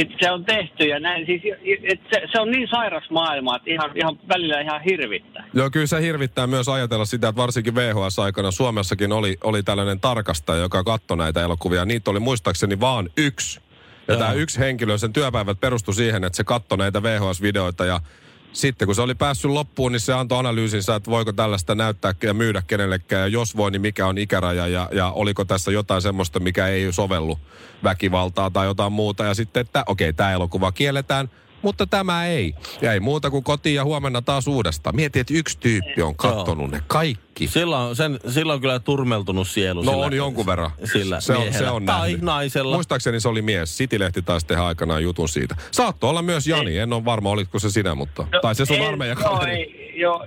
sit 0.00 0.10
se 0.20 0.30
on 0.30 0.44
tehty 0.44 0.84
ja 0.84 1.00
näin. 1.00 1.26
Siis, 1.26 1.42
et 1.82 2.00
se, 2.12 2.22
se, 2.32 2.40
on 2.40 2.50
niin 2.50 2.68
sairas 2.68 3.10
maailma, 3.10 3.56
että 3.56 3.70
ihan, 3.70 3.90
ihan 3.94 4.18
välillä 4.28 4.60
ihan 4.60 4.80
hirvittää. 4.82 5.44
Joo, 5.54 5.70
kyllä 5.70 5.86
se 5.86 6.02
hirvittää 6.02 6.46
myös 6.46 6.68
ajatella 6.68 7.04
sitä, 7.04 7.28
että 7.28 7.42
varsinkin 7.42 7.74
VHS-aikana 7.74 8.50
Suomessakin 8.50 9.12
oli, 9.12 9.36
oli 9.44 9.62
tällainen 9.62 10.00
tarkastaja, 10.00 10.62
joka 10.62 10.84
katsoi 10.84 11.16
näitä 11.16 11.42
elokuvia. 11.42 11.84
Niitä 11.84 12.10
oli 12.10 12.20
muistaakseni 12.20 12.80
vaan 12.80 13.10
yksi. 13.16 13.60
Ja 14.08 14.16
tämä 14.16 14.32
yksi 14.32 14.58
henkilö, 14.58 14.98
sen 14.98 15.12
työpäivät 15.12 15.60
perustui 15.60 15.94
siihen, 15.94 16.24
että 16.24 16.36
se 16.36 16.44
katsoi 16.44 16.78
näitä 16.78 17.02
VHS-videoita 17.02 17.84
ja 17.84 18.00
sitten 18.52 18.86
kun 18.86 18.94
se 18.94 19.02
oli 19.02 19.14
päässyt 19.14 19.50
loppuun, 19.50 19.92
niin 19.92 20.00
se 20.00 20.12
antoi 20.12 20.38
analyysinsä, 20.38 20.94
että 20.94 21.10
voiko 21.10 21.32
tällaista 21.32 21.74
näyttää 21.74 22.14
ja 22.22 22.34
myydä 22.34 22.62
kenellekään. 22.66 23.20
Ja 23.22 23.26
jos 23.28 23.56
voi, 23.56 23.70
niin 23.70 23.82
mikä 23.82 24.06
on 24.06 24.18
ikäraja 24.18 24.66
ja, 24.66 24.88
ja 24.92 25.10
oliko 25.10 25.44
tässä 25.44 25.70
jotain 25.70 26.02
semmoista, 26.02 26.40
mikä 26.40 26.66
ei 26.66 26.92
sovellu 26.92 27.38
väkivaltaa 27.84 28.50
tai 28.50 28.66
jotain 28.66 28.92
muuta. 28.92 29.24
Ja 29.24 29.34
sitten, 29.34 29.60
että 29.60 29.84
okei, 29.86 30.08
okay, 30.08 30.16
tämä 30.16 30.32
elokuva 30.32 30.72
kielletään, 30.72 31.30
mutta 31.62 31.86
tämä 31.86 32.26
ei. 32.26 32.54
Ja 32.82 32.92
ei 32.92 33.00
muuta 33.00 33.30
kuin 33.30 33.44
kotiin 33.44 33.74
ja 33.74 33.84
huomenna 33.84 34.22
taas 34.22 34.46
uudestaan. 34.46 34.96
Mieti, 34.96 35.20
että 35.20 35.34
yksi 35.34 35.58
tyyppi 35.58 36.02
on 36.02 36.16
kattonut 36.16 36.70
ne 36.70 36.80
kaikki. 36.86 37.46
Sillä 37.46 37.78
on, 37.78 37.96
sen, 37.96 38.18
sillä 38.28 38.52
on 38.52 38.60
kyllä 38.60 38.78
turmeltunut 38.78 39.48
sielu. 39.48 39.82
No 39.82 39.92
sillä, 39.92 40.06
on 40.06 40.12
jonkun 40.12 40.46
verran. 40.46 40.70
Sillä 40.92 41.20
se 41.20 41.32
on, 41.36 41.52
se 41.52 41.70
on 41.70 41.86
Tai 41.86 42.00
nähnyt. 42.00 42.22
naisella. 42.22 42.74
Muistaakseni 42.76 43.20
se 43.20 43.28
oli 43.28 43.42
mies. 43.42 43.78
City-lehti 43.78 44.22
taisi 44.22 44.46
tehdä 44.46 44.62
aikanaan 44.62 45.02
jutun 45.02 45.28
siitä. 45.28 45.56
Saattoi 45.70 46.10
olla 46.10 46.22
myös 46.22 46.46
Jani, 46.46 46.78
en 46.78 46.92
ole 46.92 47.04
varma, 47.04 47.30
olitko 47.30 47.58
se 47.58 47.70
sinä, 47.70 47.94
mutta... 47.94 48.26
tai 48.42 48.54
se 48.54 48.66
sun 48.66 48.76
No, 48.78 48.82
en- 48.84 48.88
armeijan 48.88 49.16
Joo, 49.20 49.30
kaveri. 49.32 49.52
ei, 49.52 49.94
joo. 50.00 50.26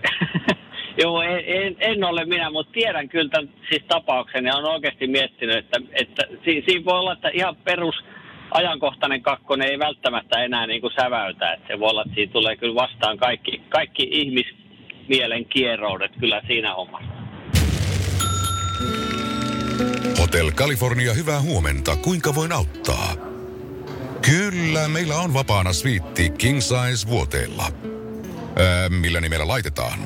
joo 1.04 1.22
en, 1.22 1.44
en, 1.46 1.76
en, 1.80 2.04
ole 2.04 2.26
minä, 2.26 2.52
mutta 2.52 2.72
tiedän 2.74 3.10
kyllä 3.10 3.30
tämän 3.30 3.50
siis 3.70 3.84
tapauksen 3.88 4.46
ja 4.46 4.56
olen 4.56 4.72
oikeasti 4.72 5.08
miettinyt, 5.08 5.58
että, 5.58 5.80
että 5.92 6.24
si, 6.46 6.64
siinä 6.68 6.86
voi 6.86 7.00
olla, 7.00 7.14
että 7.14 7.30
ihan 7.34 7.56
perus 7.56 7.96
ajankohtainen 8.52 9.22
kakkonen 9.22 9.68
ei 9.68 9.80
välttämättä 9.80 10.44
enää 10.44 10.68
niin 10.68 10.82
kuin 10.82 10.94
säväytä. 11.02 11.54
Että 11.54 11.68
se 11.68 11.80
voi 11.80 11.90
olla, 11.90 12.02
että 12.02 12.16
siinä 12.16 12.32
tulee 12.32 12.56
kyllä 12.56 12.76
vastaan 12.76 13.18
kaikki, 13.18 13.62
kaikki 13.70 14.08
ihmismielen 14.12 15.46
kieroudet 15.46 16.12
kyllä 16.20 16.42
siinä 16.48 16.74
hommassa. 16.74 17.12
Hotel 20.20 20.52
California, 20.52 21.14
hyvää 21.14 21.42
huomenta. 21.42 21.96
Kuinka 21.96 22.36
voin 22.36 22.52
auttaa? 22.52 23.14
Kyllä, 24.26 24.88
meillä 24.88 25.16
on 25.16 25.34
vapaana 25.34 25.74
sviitti 25.74 26.30
King 26.30 26.60
Size 26.62 27.08
vuoteella. 27.08 27.64
Ää, 27.64 28.90
millä 28.90 29.22
nimellä 29.22 29.48
laitetaan? 29.48 30.00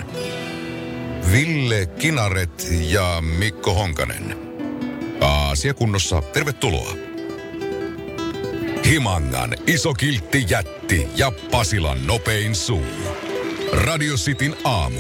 Ville 1.31 1.85
Kinaret 1.85 2.67
ja 2.89 3.21
Mikko 3.39 3.73
Honkanen. 3.73 4.35
Aasia 5.21 5.73
kunnossa, 5.73 6.21
tervetuloa. 6.21 7.04
Himangan 8.86 9.56
iso 9.68 9.94
kiltti 9.94 10.46
jätti 10.50 11.08
ja 11.15 11.32
Pasilan 11.51 12.08
nopein 12.08 12.56
suu. 12.56 12.86
Radio 13.86 14.13
Cityn 14.15 14.56
aamu. 14.63 15.00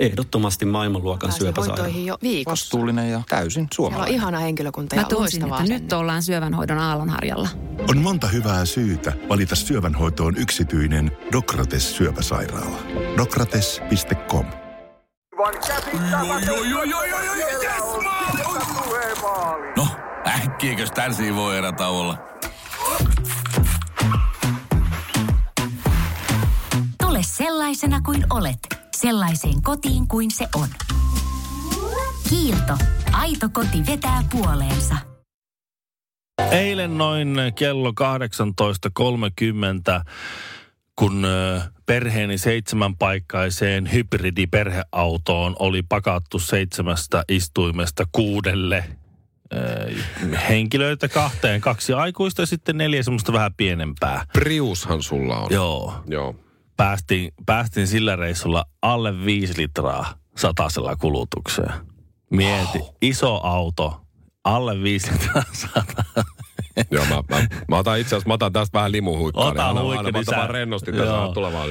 Ehdottomasti 0.00 0.64
maailmanluokan 0.64 1.28
Pääsin 1.28 1.40
syöpäsairaala. 1.40 1.82
hoitoihin 1.82 2.06
jo 2.06 2.18
viikossa. 2.22 2.50
Vastuullinen 2.64 3.10
ja 3.10 3.22
täysin 3.28 3.52
Siellä 3.52 3.64
on 3.64 3.68
suomalainen. 3.74 4.14
ihana 4.14 4.38
henkilökunta 4.38 4.96
ja 4.96 5.04
tunsin, 5.04 5.40
loistava 5.42 5.60
että 5.62 5.72
nyt 5.74 5.92
ollaan 5.92 6.22
syövänhoidon 6.22 6.78
aallonharjalla. 6.78 7.48
On 7.88 7.98
monta 7.98 8.26
hyvää 8.26 8.64
syytä 8.64 9.12
valita 9.28 9.56
syövänhoitoon 9.56 10.36
yksityinen 10.36 11.12
Dokrates 11.32 11.96
syöpäsairaala. 11.96 12.78
Dokrates.com 13.16 14.46
Aivan 15.42 15.54
käsittämätöntä. 15.66 16.46
Joo, 16.46 16.62
joo, 16.64 16.82
joo, 16.82 17.04
joo, 17.04 17.20
joo, 17.24 17.34
Siellä 17.34 17.74
yes, 17.74 17.82
on 17.82 18.04
maali! 18.04 18.36
sieltä 18.36 18.66
tulee 18.84 19.14
maali. 19.22 19.66
No, 19.76 19.86
äkkiäkös 20.40 20.90
tän 20.90 21.12
voi 21.36 21.58
erätä 21.58 21.88
olla? 21.88 22.18
Tule 27.02 27.20
sellaisena 27.22 28.00
kuin 28.00 28.26
olet, 28.30 28.58
sellaiseen 28.96 29.62
kotiin 29.62 30.08
kuin 30.08 30.30
se 30.30 30.48
on. 30.54 30.68
Kiilto. 32.28 32.78
Aito 33.12 33.48
koti 33.52 33.86
vetää 33.86 34.22
puoleensa. 34.30 34.96
Eilen 36.50 36.98
noin 36.98 37.36
kello 37.54 37.90
18.30, 37.90 37.94
kun 40.96 41.26
perheeni 41.86 42.38
seitsemänpaikkaiseen 42.38 43.92
hybridiperheautoon 43.92 45.56
oli 45.58 45.82
pakattu 45.82 46.38
seitsemästä 46.38 47.24
istuimesta 47.28 48.04
kuudelle 48.12 48.84
henkilöitä 50.48 51.08
kahteen, 51.08 51.60
kaksi 51.60 51.92
aikuista 51.92 52.42
ja 52.42 52.46
sitten 52.46 52.76
neljä 52.76 53.02
semmoista 53.02 53.32
vähän 53.32 53.54
pienempää. 53.54 54.26
Priushan 54.32 55.02
sulla 55.02 55.38
on. 55.38 55.48
Joo, 55.50 55.94
Joo. 56.06 56.34
päästiin, 56.76 57.32
päästiin 57.46 57.86
sillä 57.86 58.16
reissulla 58.16 58.64
alle 58.82 59.24
viisi 59.24 59.54
litraa 59.60 60.14
satasella 60.36 60.96
kulutukseen. 60.96 61.72
Mieti, 62.30 62.78
wow. 62.78 62.88
iso 63.02 63.40
auto, 63.42 64.00
alle 64.44 64.82
viisi 64.82 65.12
litraa 65.12 65.44
sata. 65.74 66.04
Joo, 66.90 67.04
mä, 67.04 67.22
mä, 67.30 67.46
mä 67.68 67.78
otan 67.78 67.98
itse 67.98 68.08
asiassa, 68.08 68.28
mä 68.28 68.34
otan 68.34 68.52
tästä 68.52 68.78
vähän 68.78 68.92
limuhuikkaa. 68.92 69.46
Ota 69.48 69.72
niin 69.72 69.82
huikka, 69.82 70.02
niin 70.02 70.16
otan 70.16 70.34
sä- 70.34 70.36
vaan 70.36 70.50
rennosti 70.50 70.92
tässä 70.92 71.30
tulevaan. 71.34 71.68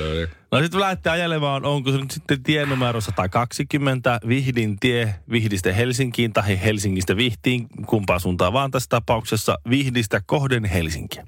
No 0.52 0.60
sitten 0.62 0.80
lähtee 0.80 1.12
ajelemaan, 1.12 1.66
onko 1.66 1.92
se 1.92 1.98
nyt 1.98 2.12
sitten 2.12 2.44
tienumero 2.44 3.02
120 3.02 4.20
Vihdin 4.28 4.80
tie 4.80 5.16
Vihdistä 5.32 5.74
Helsinkiin 5.74 6.34
tai 6.34 6.62
Helsingistä 6.64 7.18
Vihtiin, 7.18 7.68
kumpaa 7.86 8.20
suuntaan 8.20 8.54
vaan 8.54 8.72
tässä 8.72 8.90
tapauksessa 8.90 9.58
Vihdistä 9.70 10.22
kohden 10.26 10.66
Helsinkiä. 10.66 11.28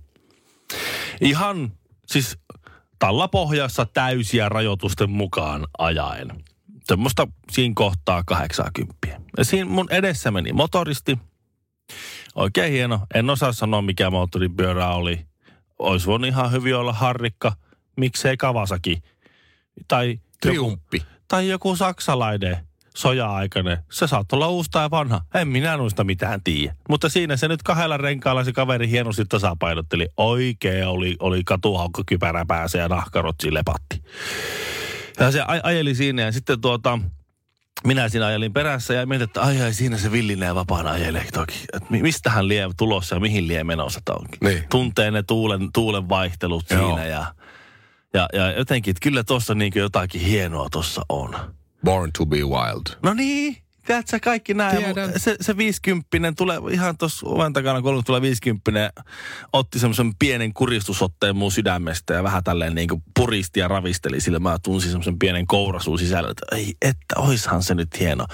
Ihan 1.22 1.72
siis 2.08 2.38
tallapohjassa 3.00 3.86
täysiä 3.86 4.50
rajoitusten 4.50 5.10
mukaan 5.10 5.68
ajaen. 5.78 6.28
Semmoista 6.84 7.28
siinä 7.52 7.74
kohtaa 7.76 8.24
80. 8.24 9.08
Ja 9.38 9.44
siinä 9.46 9.70
mun 9.70 9.88
edessä 9.92 10.32
meni 10.32 10.54
motoristi. 10.54 11.20
Oikein 12.36 12.72
hieno. 12.72 13.00
En 13.14 13.30
osaa 13.30 13.52
sanoa, 13.52 13.82
mikä 13.82 14.10
moottoripyörä 14.10 14.90
oli. 14.90 15.26
Olisi 15.80 16.06
voinut 16.06 16.28
ihan 16.28 16.52
hyvin 16.52 16.76
olla 16.76 16.94
harrikka. 16.94 17.54
Miksei 17.98 18.38
Kawasaki. 18.38 19.02
Tai 19.88 20.10
joku, 20.10 20.22
Triumppi. 20.42 21.04
tai 21.28 21.50
joku 21.50 21.76
saksalainen 21.76 22.58
soja-aikainen. 22.96 23.78
Se 23.92 24.08
saattoi 24.08 24.38
olla 24.38 24.48
uusi 24.48 24.70
tai 24.72 24.90
vanha. 24.92 25.22
En 25.36 25.48
minä 25.48 25.78
noista 25.78 26.04
mitään 26.04 26.42
tiedä. 26.44 26.76
Mutta 26.90 27.10
siinä 27.10 27.38
se 27.38 27.48
nyt 27.48 27.64
kahdella 27.64 27.98
renkaalla 27.98 28.44
se 28.44 28.52
kaveri 28.52 28.90
hienosti 28.90 29.26
tasapainotteli. 29.26 30.08
Oikein 30.18 30.88
oli, 30.88 31.16
oli 31.20 31.44
katuhaukka 31.44 32.04
kypärä 32.06 32.46
päässä 32.48 32.78
ja 32.78 32.88
nahkarotsi 32.88 33.54
lepatti. 33.54 34.04
Ja 35.20 35.32
se 35.32 35.40
aj- 35.42 35.60
ajeli 35.64 35.96
siinä 35.96 36.22
ja 36.22 36.32
sitten 36.32 36.62
tuota, 36.62 37.00
minä 37.88 38.10
siinä 38.10 38.26
ajelin 38.26 38.54
perässä 38.54 38.94
ja 38.94 39.06
mietin, 39.06 39.24
että 39.24 39.42
ai 39.42 39.62
ai 39.62 39.74
siinä 39.74 39.98
se 39.98 40.12
villinen 40.12 40.48
ja 40.48 40.56
vapaana 40.56 40.92
ajelee 40.92 41.26
toki. 41.34 41.60
Et 41.74 41.90
mi- 41.90 42.02
mistä 42.02 42.30
hän 42.30 42.48
lie 42.48 42.70
tulossa 42.78 43.16
ja 43.16 43.20
mihin 43.20 43.48
lie 43.48 43.64
menossa 43.64 44.00
onkin. 44.10 44.40
Niin. 44.42 44.64
Tuntee 44.70 45.12
ne 45.12 45.24
tuulen, 45.24 45.70
tuulen 45.74 46.10
vaihtelut 46.10 46.66
Joo. 46.70 46.88
siinä 46.90 47.06
ja, 47.06 47.26
ja, 48.14 48.28
ja 48.34 48.52
jotenkin, 48.52 48.92
että 48.92 49.04
kyllä 49.04 49.24
tuossa 49.24 49.56
niin 49.56 49.74
jotakin 49.76 50.22
hienoa 50.22 50.68
tuossa 50.72 51.02
on. 51.10 51.36
Born 51.86 52.10
to 52.18 52.26
be 52.26 52.38
wild. 52.38 52.98
No 53.04 53.14
niin, 53.14 53.58
tiedät 53.86 54.08
sä 54.08 54.20
kaikki 54.20 54.54
näin. 54.54 54.78
Tiedän. 54.78 55.20
Se, 55.20 55.36
se 55.42 55.58
50 55.58 56.34
tulee 56.38 56.60
ihan 56.72 56.98
tuossa 56.98 57.28
oven 57.28 57.54
takana, 57.54 57.82
kun 57.82 58.04
tulee 58.04 58.22
50 58.22 58.94
otti 59.54 59.80
semmoisen 59.80 60.12
pienen 60.20 60.54
kuristusotteen 60.54 61.36
mun 61.36 61.52
sydämestä 61.52 62.14
ja 62.14 62.24
vähän 62.24 62.44
tälleen 62.44 62.76
niin 62.76 62.90
kuin 62.90 63.04
puristi 63.16 63.60
ja 63.60 63.68
ravisteli, 63.68 64.22
sillä 64.22 64.40
mä 64.40 64.58
tunsin 64.64 64.92
semmoisen 64.92 65.20
pienen 65.20 65.48
kourasuun 65.48 66.00
sisällä, 66.00 66.32
että 66.32 66.56
ei, 66.56 66.74
että 66.82 67.16
oishan 67.18 67.64
se 67.64 67.76
nyt 67.76 68.00
hieno. 68.00 68.26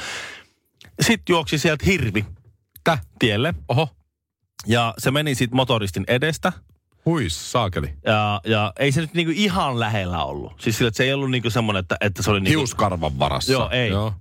Sitten 1.01 1.33
juoksi 1.33 1.57
sieltä 1.57 1.85
hirvi 1.85 2.25
Täh? 2.83 3.01
tielle 3.19 3.53
Oho. 3.67 3.89
ja 4.67 4.93
se 4.97 5.11
meni 5.11 5.35
sitten 5.35 5.55
motoristin 5.55 6.03
edestä. 6.07 6.53
Huis, 7.05 7.51
saakeli. 7.51 7.93
Ja, 8.05 8.41
ja 8.45 8.73
ei 8.79 8.91
se 8.91 9.01
nyt 9.01 9.13
niinku 9.13 9.33
ihan 9.35 9.79
lähellä 9.79 10.23
ollut. 10.23 10.61
Siis 10.61 10.77
sillä, 10.77 10.87
että 10.87 10.97
se 10.97 11.03
ei 11.03 11.13
ollut 11.13 11.31
niinku 11.31 11.49
semmoinen, 11.49 11.79
että, 11.79 11.97
että 12.01 12.23
se 12.23 12.31
oli 12.31 12.39
niinku... 12.39 12.59
Hiuskarvan 12.59 13.19
varassa. 13.19 13.51
Joo, 13.51 13.69
ei. 13.69 13.89
Joo. 13.89 14.13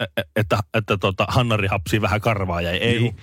E- 0.00 0.04
e- 0.16 0.22
että, 0.36 0.58
että 0.74 0.98
tota, 0.98 1.24
Hannari 1.28 1.68
hapsi 1.68 2.00
vähän 2.00 2.20
karvaa 2.20 2.60
jäi. 2.60 2.76
Ei. 2.76 3.14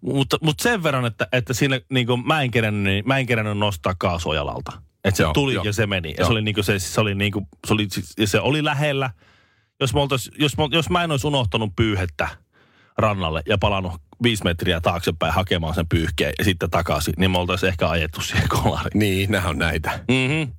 Mutta, 0.00 0.38
mutta 0.42 0.62
sen 0.62 0.82
verran, 0.82 1.06
että, 1.06 1.28
että 1.32 1.54
siinä 1.54 1.80
niin 1.90 2.06
kuin 2.06 2.26
mä 2.26 2.42
en 2.42 2.50
kerännyt, 2.50 3.06
mä 3.06 3.18
en 3.18 3.26
kerännyt 3.26 3.58
nostaa 3.58 3.94
kaasua 3.98 4.34
jalalta. 4.34 4.72
Että 5.04 5.16
se 5.16 5.22
Joo, 5.22 5.32
tuli 5.32 5.54
joo. 5.54 5.64
ja 5.64 5.72
se 5.72 5.86
meni. 5.86 6.08
Ja 6.10 6.14
Joo. 6.18 6.26
se 6.26 6.32
oli, 6.32 6.42
niin 6.42 6.54
kuin 6.54 6.64
se, 6.64 6.78
se, 6.78 7.00
oli 7.00 7.14
niin 7.14 7.32
kuin, 7.32 7.46
se, 7.66 7.72
oli, 7.74 7.88
ja 8.18 8.26
se 8.26 8.40
oli 8.40 8.64
lähellä. 8.64 9.10
Jos, 9.80 9.94
me 9.94 10.00
oltais, 10.00 10.30
jos, 10.38 10.56
mä- 10.56 10.68
jos 10.70 10.90
mä 10.90 11.04
en 11.04 11.10
olisi 11.10 11.26
unohtanut 11.26 11.72
pyyhettä 11.76 12.28
rannalle 12.98 13.42
ja 13.48 13.58
palannut 13.58 13.92
viisi 14.22 14.44
metriä 14.44 14.80
taaksepäin 14.80 15.34
hakemaan 15.34 15.74
sen 15.74 15.88
pyyhkeen 15.88 16.32
ja 16.38 16.44
sitten 16.44 16.70
takaisin, 16.70 17.14
niin 17.16 17.30
me 17.30 17.38
oltaisiin 17.38 17.68
ehkä 17.68 17.88
ajettu 17.88 18.20
siihen 18.20 18.48
kolariin. 18.48 18.98
Niin, 18.98 19.30
nämä 19.30 19.48
on 19.48 19.58
näitä. 19.58 20.00
Mm-hmm. 20.08 20.52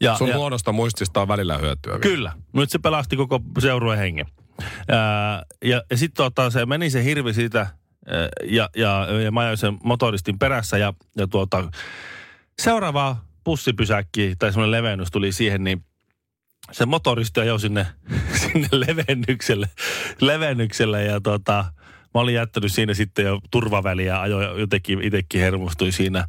Ja, 0.00 0.16
Sun 0.18 0.28
ja, 0.28 0.36
huonosta 0.36 0.72
muistista 0.72 1.20
on 1.22 1.28
välillä 1.28 1.58
hyötyä. 1.58 1.90
vielä. 1.92 1.98
Kyllä. 2.00 2.32
Nyt 2.52 2.70
se 2.70 2.78
pelasti 2.78 3.16
koko 3.16 3.40
seurueen 3.58 3.98
hengen. 3.98 4.26
Ää, 4.88 5.42
ja 5.64 5.82
ja 5.90 5.96
sitten 5.96 6.16
tota, 6.24 6.50
se 6.50 6.66
meni 6.66 6.90
se 6.90 7.04
hirvi 7.04 7.34
siitä 7.34 7.66
ja, 8.44 8.68
ja, 8.76 9.06
ja 9.24 9.32
mä 9.32 9.40
ajoin 9.40 9.56
sen 9.56 9.78
motoristin 9.84 10.38
perässä 10.38 10.78
ja, 10.78 10.94
ja 11.16 11.26
tuota, 11.26 11.70
seuraava 12.62 13.16
bussipysäkki 13.44 14.34
tai 14.38 14.52
semmoinen 14.52 14.70
levennys 14.70 15.10
tuli 15.10 15.32
siihen, 15.32 15.64
niin 15.64 15.84
se 16.72 16.86
motoristi 16.86 17.40
ajoi 17.40 17.60
sinne, 17.60 17.86
sinne 18.42 18.68
levennykselle, 18.72 19.68
levennykselle 20.20 21.04
ja 21.04 21.20
tota, 21.20 21.64
mä 22.14 22.20
olin 22.20 22.34
jättänyt 22.34 22.72
siinä 22.72 22.94
sitten 22.94 23.24
jo 23.24 23.40
turvaväliä 23.50 24.14
ja 24.14 24.20
ajoin 24.20 24.60
jotenkin 24.60 25.02
itsekin 25.02 25.40
hermostui 25.40 25.92
siinä. 25.92 26.26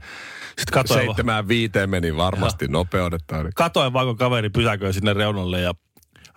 Sitten 0.48 0.74
katoin, 0.74 1.06
Seitsemään 1.06 1.48
viiteen 1.48 1.90
meni 1.90 2.16
varmasti 2.16 2.68
nopeudet. 2.68 3.22
tai- 3.28 3.50
katoin 3.56 3.94
vaan, 3.94 4.08
kun 4.08 4.18
kaveri 4.18 4.50
pysäköi 4.50 4.94
sinne 4.94 5.14
reunalle 5.14 5.62
ja 5.62 5.74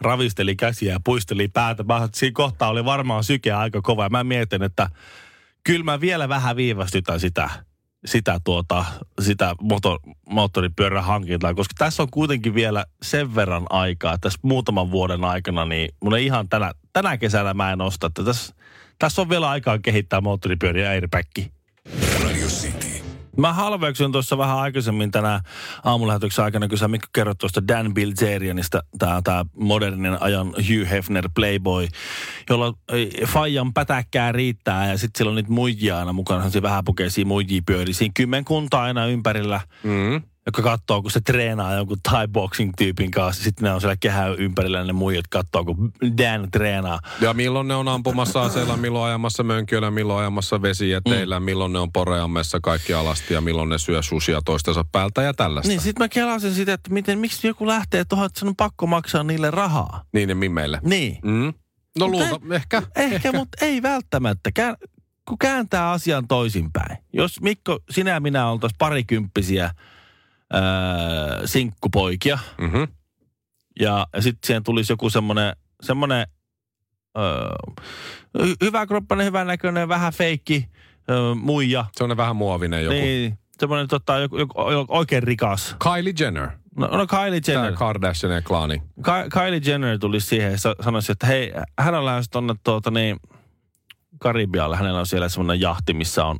ravisteli 0.00 0.56
käsiä 0.56 0.92
ja 0.92 1.00
puisteli 1.04 1.48
päätä. 1.48 1.82
Mä, 1.82 2.08
siinä 2.14 2.34
kohtaa 2.34 2.68
oli 2.68 2.84
varmaan 2.84 3.24
syke 3.24 3.52
aika 3.52 3.82
kova. 3.82 4.08
Mä 4.08 4.24
mietin, 4.24 4.62
että 4.62 4.90
kyllä 5.64 5.84
mä 5.84 6.00
vielä 6.00 6.28
vähän 6.28 6.56
viivästytän 6.56 7.20
sitä, 7.20 7.50
sitä, 8.04 8.40
tuota, 8.44 8.84
sitä 9.20 9.54
motor, 9.60 9.98
moottoripyörän 10.30 11.04
hankintaa, 11.04 11.54
koska 11.54 11.74
tässä 11.78 12.02
on 12.02 12.10
kuitenkin 12.10 12.54
vielä 12.54 12.86
sen 13.02 13.34
verran 13.34 13.66
aikaa, 13.70 14.18
tässä 14.18 14.38
muutaman 14.42 14.90
vuoden 14.90 15.24
aikana, 15.24 15.64
niin 15.64 15.94
mun 16.02 16.16
ei 16.16 16.26
ihan 16.26 16.48
tänä, 16.48 16.72
tänä 16.92 17.16
kesänä 17.18 17.54
mä 17.54 17.72
en 17.72 17.80
osta, 17.80 18.06
että 18.06 18.24
tässä, 18.24 18.54
tässä 18.98 19.22
on 19.22 19.28
vielä 19.28 19.50
aikaa 19.50 19.78
kehittää 19.78 20.20
moottoripyöriä 20.20 20.90
airbagki. 20.90 21.50
Mä 23.36 23.52
halveeksin 23.52 24.12
tuossa 24.12 24.38
vähän 24.38 24.56
aikaisemmin 24.58 25.10
tänä 25.10 25.40
aamulähetyksen 25.84 26.44
aikana, 26.44 26.68
kun 26.68 26.78
sä 26.78 26.88
Mikko 26.88 27.06
kerrot 27.12 27.38
tuosta 27.38 27.68
Dan 27.68 27.94
Bilzerianista, 27.94 28.82
tää, 28.98 29.20
tää 29.24 29.44
modernin 29.56 30.16
ajan 30.20 30.46
Hugh 30.46 30.90
Hefner 30.90 31.28
Playboy, 31.34 31.88
jolla 32.50 32.74
ei, 32.92 33.10
Fajan 33.26 33.72
pätäkkää 33.72 34.32
riittää 34.32 34.90
ja 34.90 34.98
sitten 34.98 35.18
siellä 35.18 35.30
on 35.30 35.36
niitä 35.36 35.52
muijia 35.52 35.98
aina 35.98 36.12
mukana, 36.12 36.50
se 36.50 36.62
vähän 36.62 36.84
pukeisia 36.84 37.24
muijia 37.24 37.62
pyörii. 37.66 37.94
Siinä 37.94 38.12
kymmenkunta 38.16 38.82
aina 38.82 39.06
ympärillä, 39.06 39.60
Mm. 39.82 40.22
Joka 40.56 40.62
katsoo, 40.62 41.02
kun 41.02 41.10
se 41.10 41.20
treenaa 41.20 41.74
jonkun 41.74 41.98
Thai 42.08 42.28
boxing 42.28 42.72
tyypin 42.78 43.10
kanssa. 43.10 43.44
Sitten 43.44 43.64
ne 43.64 43.72
on 43.72 43.80
siellä 43.80 43.96
kehän 44.00 44.34
ympärillä 44.34 44.84
ne 44.84 44.92
muijat 44.92 45.26
katsoo, 45.30 45.64
kun 45.64 45.92
Dan 46.18 46.50
treenaa. 46.50 47.00
Ja 47.20 47.34
milloin 47.34 47.68
ne 47.68 47.74
on 47.74 47.88
ampumassa 47.88 48.42
aseella, 48.42 48.76
milloin 48.76 49.06
ajamassa 49.06 49.42
mönkiöllä, 49.42 49.90
milloin 49.90 50.20
ajamassa 50.20 50.62
vesijäteillä, 50.62 51.40
mm. 51.40 51.44
milloin 51.44 51.72
ne 51.72 51.78
on 51.78 51.92
poreammessa 51.92 52.58
kaikki 52.62 52.94
alasti 52.94 53.34
ja 53.34 53.40
milloin 53.40 53.68
ne 53.68 53.78
syö 53.78 54.02
susia 54.02 54.40
toistensa 54.44 54.84
päältä 54.92 55.22
ja 55.22 55.34
tällaista. 55.34 55.68
Niin 55.68 55.80
sitten 55.80 56.04
mä 56.04 56.08
kelasin 56.08 56.54
sitä, 56.54 56.72
että 56.72 56.92
miten, 56.92 57.18
miksi 57.18 57.46
joku 57.46 57.66
lähtee 57.66 58.04
tuohon, 58.04 58.26
että 58.26 58.40
sen 58.40 58.48
on 58.48 58.56
pakko 58.56 58.86
maksaa 58.86 59.22
niille 59.22 59.50
rahaa. 59.50 60.04
Niin 60.12 60.28
ne 60.28 60.34
mimmeille. 60.34 60.80
Niin. 60.82 61.18
Mm. 61.24 61.54
No 61.98 62.08
luulta, 62.08 62.40
ehkä. 62.50 62.82
Ehkä, 62.96 63.14
ehkä. 63.14 63.32
mutta 63.32 63.64
ei 63.64 63.82
välttämättä. 63.82 64.50
Kään, 64.54 64.76
kun 65.28 65.38
kääntää 65.38 65.90
asian 65.90 66.28
toisinpäin. 66.28 66.98
Jos 67.12 67.40
Mikko, 67.40 67.78
sinä 67.90 68.10
ja 68.10 68.20
minä 68.20 68.48
oltaisiin 68.50 68.78
parikymppisiä 68.78 69.70
ää, 70.52 70.60
sinkkupoikia, 71.44 72.38
Mm-hmm. 72.58 72.88
ja, 73.80 74.06
ja 74.14 74.22
sitten 74.22 74.46
siihen 74.46 74.62
tulisi 74.62 74.92
joku 74.92 75.10
semmoinen, 75.10 75.56
semmoinen 75.82 76.26
hyvä 78.64 78.86
kroppainen, 78.86 79.26
hyvän 79.26 79.46
näköinen, 79.46 79.88
vähän 79.88 80.12
feikki 80.12 80.68
ö, 81.10 81.34
muija. 81.34 81.84
Se 81.96 82.04
on 82.04 82.16
vähän 82.16 82.36
muovinen 82.36 82.84
joku. 82.84 82.94
Niin. 82.94 83.38
Semmoinen 83.60 83.88
tota, 83.88 84.18
joku, 84.18 84.38
joku, 84.38 84.70
joku, 84.70 84.96
oikein 84.96 85.22
rikas. 85.22 85.76
Kylie 85.82 86.14
Jenner. 86.20 86.48
No, 86.76 86.86
no 86.86 87.06
Kylie 87.06 87.40
Tämä 87.40 87.58
Jenner. 87.58 87.78
Kardashian 87.78 88.32
ja 88.32 88.42
klaani. 88.42 88.78
Ky- 88.78 89.30
Kylie 89.32 89.60
Jenner 89.64 89.98
tuli 89.98 90.20
siihen 90.20 90.52
ja 90.52 90.58
sa- 90.58 90.74
sanoi, 90.84 91.00
että 91.08 91.26
hei, 91.26 91.52
hän 91.78 91.94
on 91.94 92.04
lähes 92.04 92.28
tuonne 92.30 92.54
tuota 92.64 92.90
niin, 92.90 93.16
Karibialle. 94.18 94.76
Hänellä 94.76 95.00
on 95.00 95.06
siellä 95.06 95.28
semmoinen 95.28 95.60
jahti, 95.60 95.94
missä 95.94 96.24
on, 96.24 96.36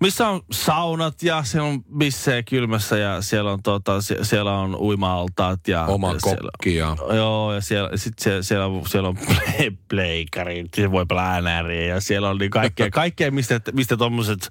missä 0.00 0.28
on 0.28 0.40
saunat 0.52 1.22
ja 1.22 1.44
siellä 1.44 1.68
on 1.68 1.84
bissejä 1.84 2.42
kylmässä 2.42 2.98
ja 2.98 3.22
siellä 3.22 3.52
on, 3.52 3.60
sie- 4.00 4.24
siellä 4.24 4.58
on 4.58 4.76
uima-altaat. 4.76 5.68
Ja, 5.68 5.84
Oma 5.84 6.12
ja 6.12 6.20
siellä, 6.20 6.50
kokki 6.52 6.76
ja... 6.76 6.96
Joo, 7.14 7.52
ja 7.52 7.60
siellä, 7.60 7.96
sit 7.96 8.18
siellä, 8.18 8.42
siellä, 8.42 8.66
on, 8.66 8.88
siellä 8.88 9.08
on 9.08 9.16
play, 9.16 9.70
pleikari, 9.88 10.64
se 10.76 10.90
voi 10.90 11.06
pelaa 11.06 11.32
äänääriä 11.32 11.94
ja 11.94 12.00
siellä 12.00 12.30
on 12.30 12.38
niin 12.38 12.50
kaikkea, 12.50 12.90
kaikkea 13.04 13.30
mistä, 13.30 13.60
mistä 13.72 13.96
tuommoiset 13.96 14.50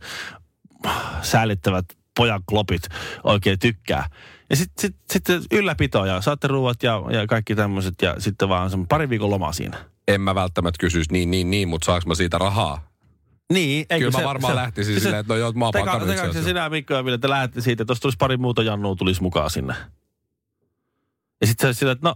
säällittävät 1.22 1.86
pojan 2.18 2.42
klopit 2.50 2.82
oikein 3.24 3.60
tykkää. 3.60 4.10
Ja 4.50 4.56
sitten 4.56 4.94
sit, 5.12 5.24
sit 5.30 5.48
ylläpito 5.52 6.06
ja 6.06 6.22
saatte 6.22 6.48
ruuat 6.48 6.84
ja, 6.84 7.02
ja 7.10 7.28
kaikki 7.28 7.56
tämmöiset 7.56 7.94
ja 8.02 8.16
sitten 8.18 8.50
vaan 8.50 8.88
pari 8.90 9.10
viikon 9.10 9.30
loma 9.30 9.54
siinä. 9.54 9.78
En 10.08 10.22
mä 10.22 10.36
välttämättä 10.36 10.78
kysyisi 10.80 11.12
niin, 11.12 11.32
niin, 11.32 11.52
niin, 11.52 11.68
mutta 11.68 11.86
saaks 11.86 12.06
mä 12.06 12.16
siitä 12.16 12.38
rahaa? 12.38 12.93
Niin, 13.54 13.86
eikö 13.90 14.06
Kyllä 14.06 14.20
mä 14.20 14.28
varmaan 14.28 14.56
lähtisin 14.56 15.02
silleen, 15.02 15.20
että 15.20 15.34
no 15.34 15.38
joo, 15.40 15.52
mä 15.52 15.66
oon 15.66 15.72
Teka, 15.72 15.92
asiassa. 15.92 16.44
sinä 16.44 16.70
Mikko 16.70 16.94
ja 16.94 17.06
Ville, 17.06 17.18
te 17.18 17.30
lähdette 17.30 17.62
siitä, 17.62 17.84
että 17.84 17.92
jos 17.92 18.00
tulisi 18.00 18.18
pari 18.18 18.38
muuta 18.38 18.64
Jannua, 18.64 18.96
tulisi 18.96 19.22
mukaan 19.22 19.50
sinne. 19.50 19.76
Ja 21.42 21.48
sitten 21.48 21.74
se 21.74 21.80
sillä, 21.80 21.92
että 21.92 22.08
no, 22.10 22.16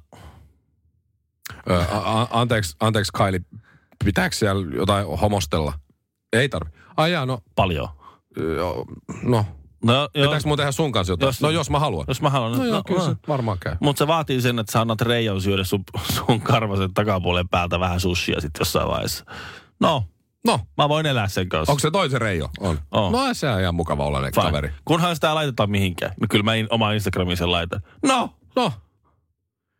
Ö, 1.69 1.81
a- 1.91 2.27
anteeksi, 2.31 2.75
anteeksi 2.79 3.11
Kylie, 3.17 3.41
pitääkö 4.05 4.35
siellä 4.35 4.75
jotain 4.75 5.05
homostella? 5.07 5.73
Ei 6.33 6.49
tarvi. 6.49 6.69
Ai 6.97 7.11
jaa, 7.11 7.25
no, 7.25 7.39
paljon. 7.55 7.87
joo, 8.57 8.85
no. 9.23 9.45
No, 9.85 9.93
joo, 9.93 10.09
Pitääkö 10.13 10.47
mun 10.47 10.57
tehdä 10.57 10.71
sun 10.71 10.91
kanssa 10.91 11.13
jotain? 11.13 11.27
Jos- 11.27 11.41
no 11.41 11.49
jos 11.49 11.69
mä 11.69 11.79
haluan. 11.79 12.05
jos 12.07 12.21
mä 12.21 12.29
haluan. 12.29 12.57
No 12.57 12.65
joo, 12.65 12.83
kyllä 12.87 13.05
se 13.05 13.15
varmaan 13.27 13.57
käy. 13.59 13.75
Mutta 13.79 13.97
se 13.99 14.07
vaatii 14.07 14.41
sen, 14.41 14.59
että 14.59 14.71
sä 14.71 14.81
annat 14.81 15.01
Reijon 15.01 15.41
syödä 15.41 15.63
sun, 15.63 15.83
sun 16.13 16.41
karvasen 16.41 16.93
takapuolen 16.93 17.49
päältä 17.49 17.79
vähän 17.79 17.99
sushia 17.99 18.41
sitten 18.41 18.59
jossain 18.61 18.87
vaiheessa. 18.87 19.25
No, 19.79 20.03
No, 20.47 20.59
mä 20.77 20.89
voin 20.89 21.05
elää 21.05 21.27
sen 21.27 21.49
kanssa. 21.49 21.71
onko 21.71 21.79
se 21.79 21.91
toisen 21.91 22.21
Reijo? 22.21 22.49
On. 22.59 22.79
On. 22.91 23.11
No 23.11 23.33
se 23.33 23.49
on 23.49 23.61
ihan 23.61 23.75
mukava 23.75 24.05
olla 24.05 24.19
Fine. 24.19 24.31
kaveri. 24.31 24.71
Kunhan 24.85 25.15
sitä 25.15 25.27
ei 25.27 25.33
laiteta 25.33 25.67
mihinkään. 25.67 26.13
No 26.21 26.27
kyllä 26.29 26.43
mä 26.43 26.53
in, 26.55 26.67
oma 26.69 26.91
Instagramiin 26.91 27.37
sen 27.37 27.51
laitan. 27.51 27.81
No, 28.05 28.33
No, 28.55 28.73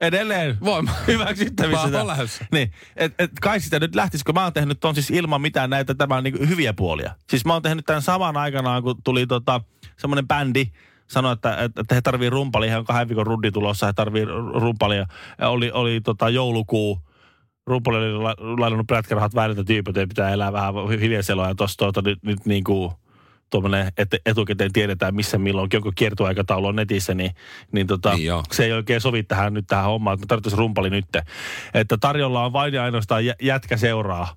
edelleen. 0.01 0.57
voi. 0.61 0.83
Hyväksyttävissä. 1.07 1.87
Mä 1.87 1.97
oon 1.97 2.07
lähdössä. 2.07 2.45
Niin, 2.51 2.71
et, 2.95 3.13
et 3.19 3.31
kai 3.41 3.59
sitä 3.59 3.79
nyt 3.79 3.95
lähtisi, 3.95 4.25
kun 4.25 4.35
mä 4.35 4.43
oon 4.43 4.53
tehnyt 4.53 4.79
ton 4.79 4.93
siis 4.95 5.09
ilman 5.11 5.41
mitään 5.41 5.69
näitä 5.69 5.95
tämän 5.95 6.23
niin 6.23 6.49
hyviä 6.49 6.73
puolia. 6.73 7.15
Siis 7.29 7.45
mä 7.45 7.53
oon 7.53 7.61
tehnyt 7.61 7.85
tämän 7.85 8.01
saman 8.01 8.37
aikanaan, 8.37 8.83
kun 8.83 8.95
tuli 9.03 9.27
tota, 9.27 9.61
semmoinen 9.97 10.27
bändi, 10.27 10.65
sanoi, 11.07 11.33
että, 11.33 11.57
että 11.79 11.95
he 11.95 12.01
tarvii 12.01 12.29
rumpalia, 12.29 12.71
he 12.71 12.77
on 12.77 12.85
kahden 12.85 13.07
viikon 13.07 13.27
rundi 13.27 13.51
tulossa, 13.51 13.85
he 13.85 13.93
tarvii 13.93 14.25
rumpalia. 14.59 15.05
Ja 15.41 15.49
oli, 15.49 15.71
oli 15.71 16.01
tota, 16.01 16.29
joulukuu, 16.29 16.99
rumpali 17.67 17.97
oli 17.97 18.13
la- 18.13 18.35
lainannut 18.39 18.87
prätkärahat 18.87 19.35
väärältä 19.35 19.63
tyypiltä, 19.63 19.99
ja 19.99 20.07
pitää 20.07 20.29
elää 20.29 20.53
vähän 20.53 20.73
hiljaisella, 21.01 21.47
ja 21.47 21.55
tossa 21.55 21.77
tuota, 21.77 22.01
nyt, 22.01 22.19
nyt 22.23 22.45
niin 22.45 22.63
kuin 22.63 22.91
tuommoinen, 23.49 23.91
että 23.97 24.17
etukäteen 24.25 24.73
tiedetään 24.73 25.15
missä 25.15 25.37
milloinkin, 25.37 25.77
onko 25.77 25.91
kiertoaikataulu 25.95 26.67
on 26.67 26.75
netissä, 26.75 27.13
niin, 27.13 27.31
niin, 27.71 27.87
tota, 27.87 28.13
Niin 28.13 28.25
joo. 28.25 28.43
se 28.51 28.65
ei 28.65 28.71
oikein 28.71 29.01
sovi 29.01 29.23
tähän 29.23 29.53
nyt 29.53 29.67
tähän 29.67 29.85
hommaan, 29.85 30.13
että 30.13 30.23
me 30.23 30.27
tarvittaisiin 30.27 30.59
rumpali 30.59 30.89
nyt. 30.89 31.05
Että 31.73 31.97
tarjolla 31.97 32.45
on 32.45 32.53
vain 32.53 32.73
ja 32.73 32.83
ainoastaan 32.83 33.25
jä- 33.25 33.35
jätkä 33.41 33.77
seuraa. 33.77 34.35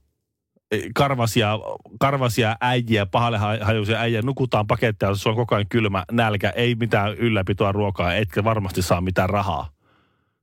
Karvasia, 0.95 1.59
karvasia 2.01 2.57
äijiä, 2.61 3.07
pahalle 3.07 3.39
ha- 3.39 3.59
hajuisia 3.61 3.99
äijiä, 4.01 4.23
nukutaan 4.23 4.67
paketteja, 4.67 5.15
se 5.15 5.29
on 5.29 5.37
koko 5.37 5.55
ajan 5.55 5.69
kylmä 5.69 6.05
nälkä, 6.13 6.51
ei 6.51 6.75
mitään 6.75 7.15
ylläpitoa 7.15 7.73
ruokaa, 7.73 8.15
etkä 8.15 8.45
varmasti 8.45 8.83
saa 8.83 9.01
mitään 9.01 9.31
rahaa 9.31 9.69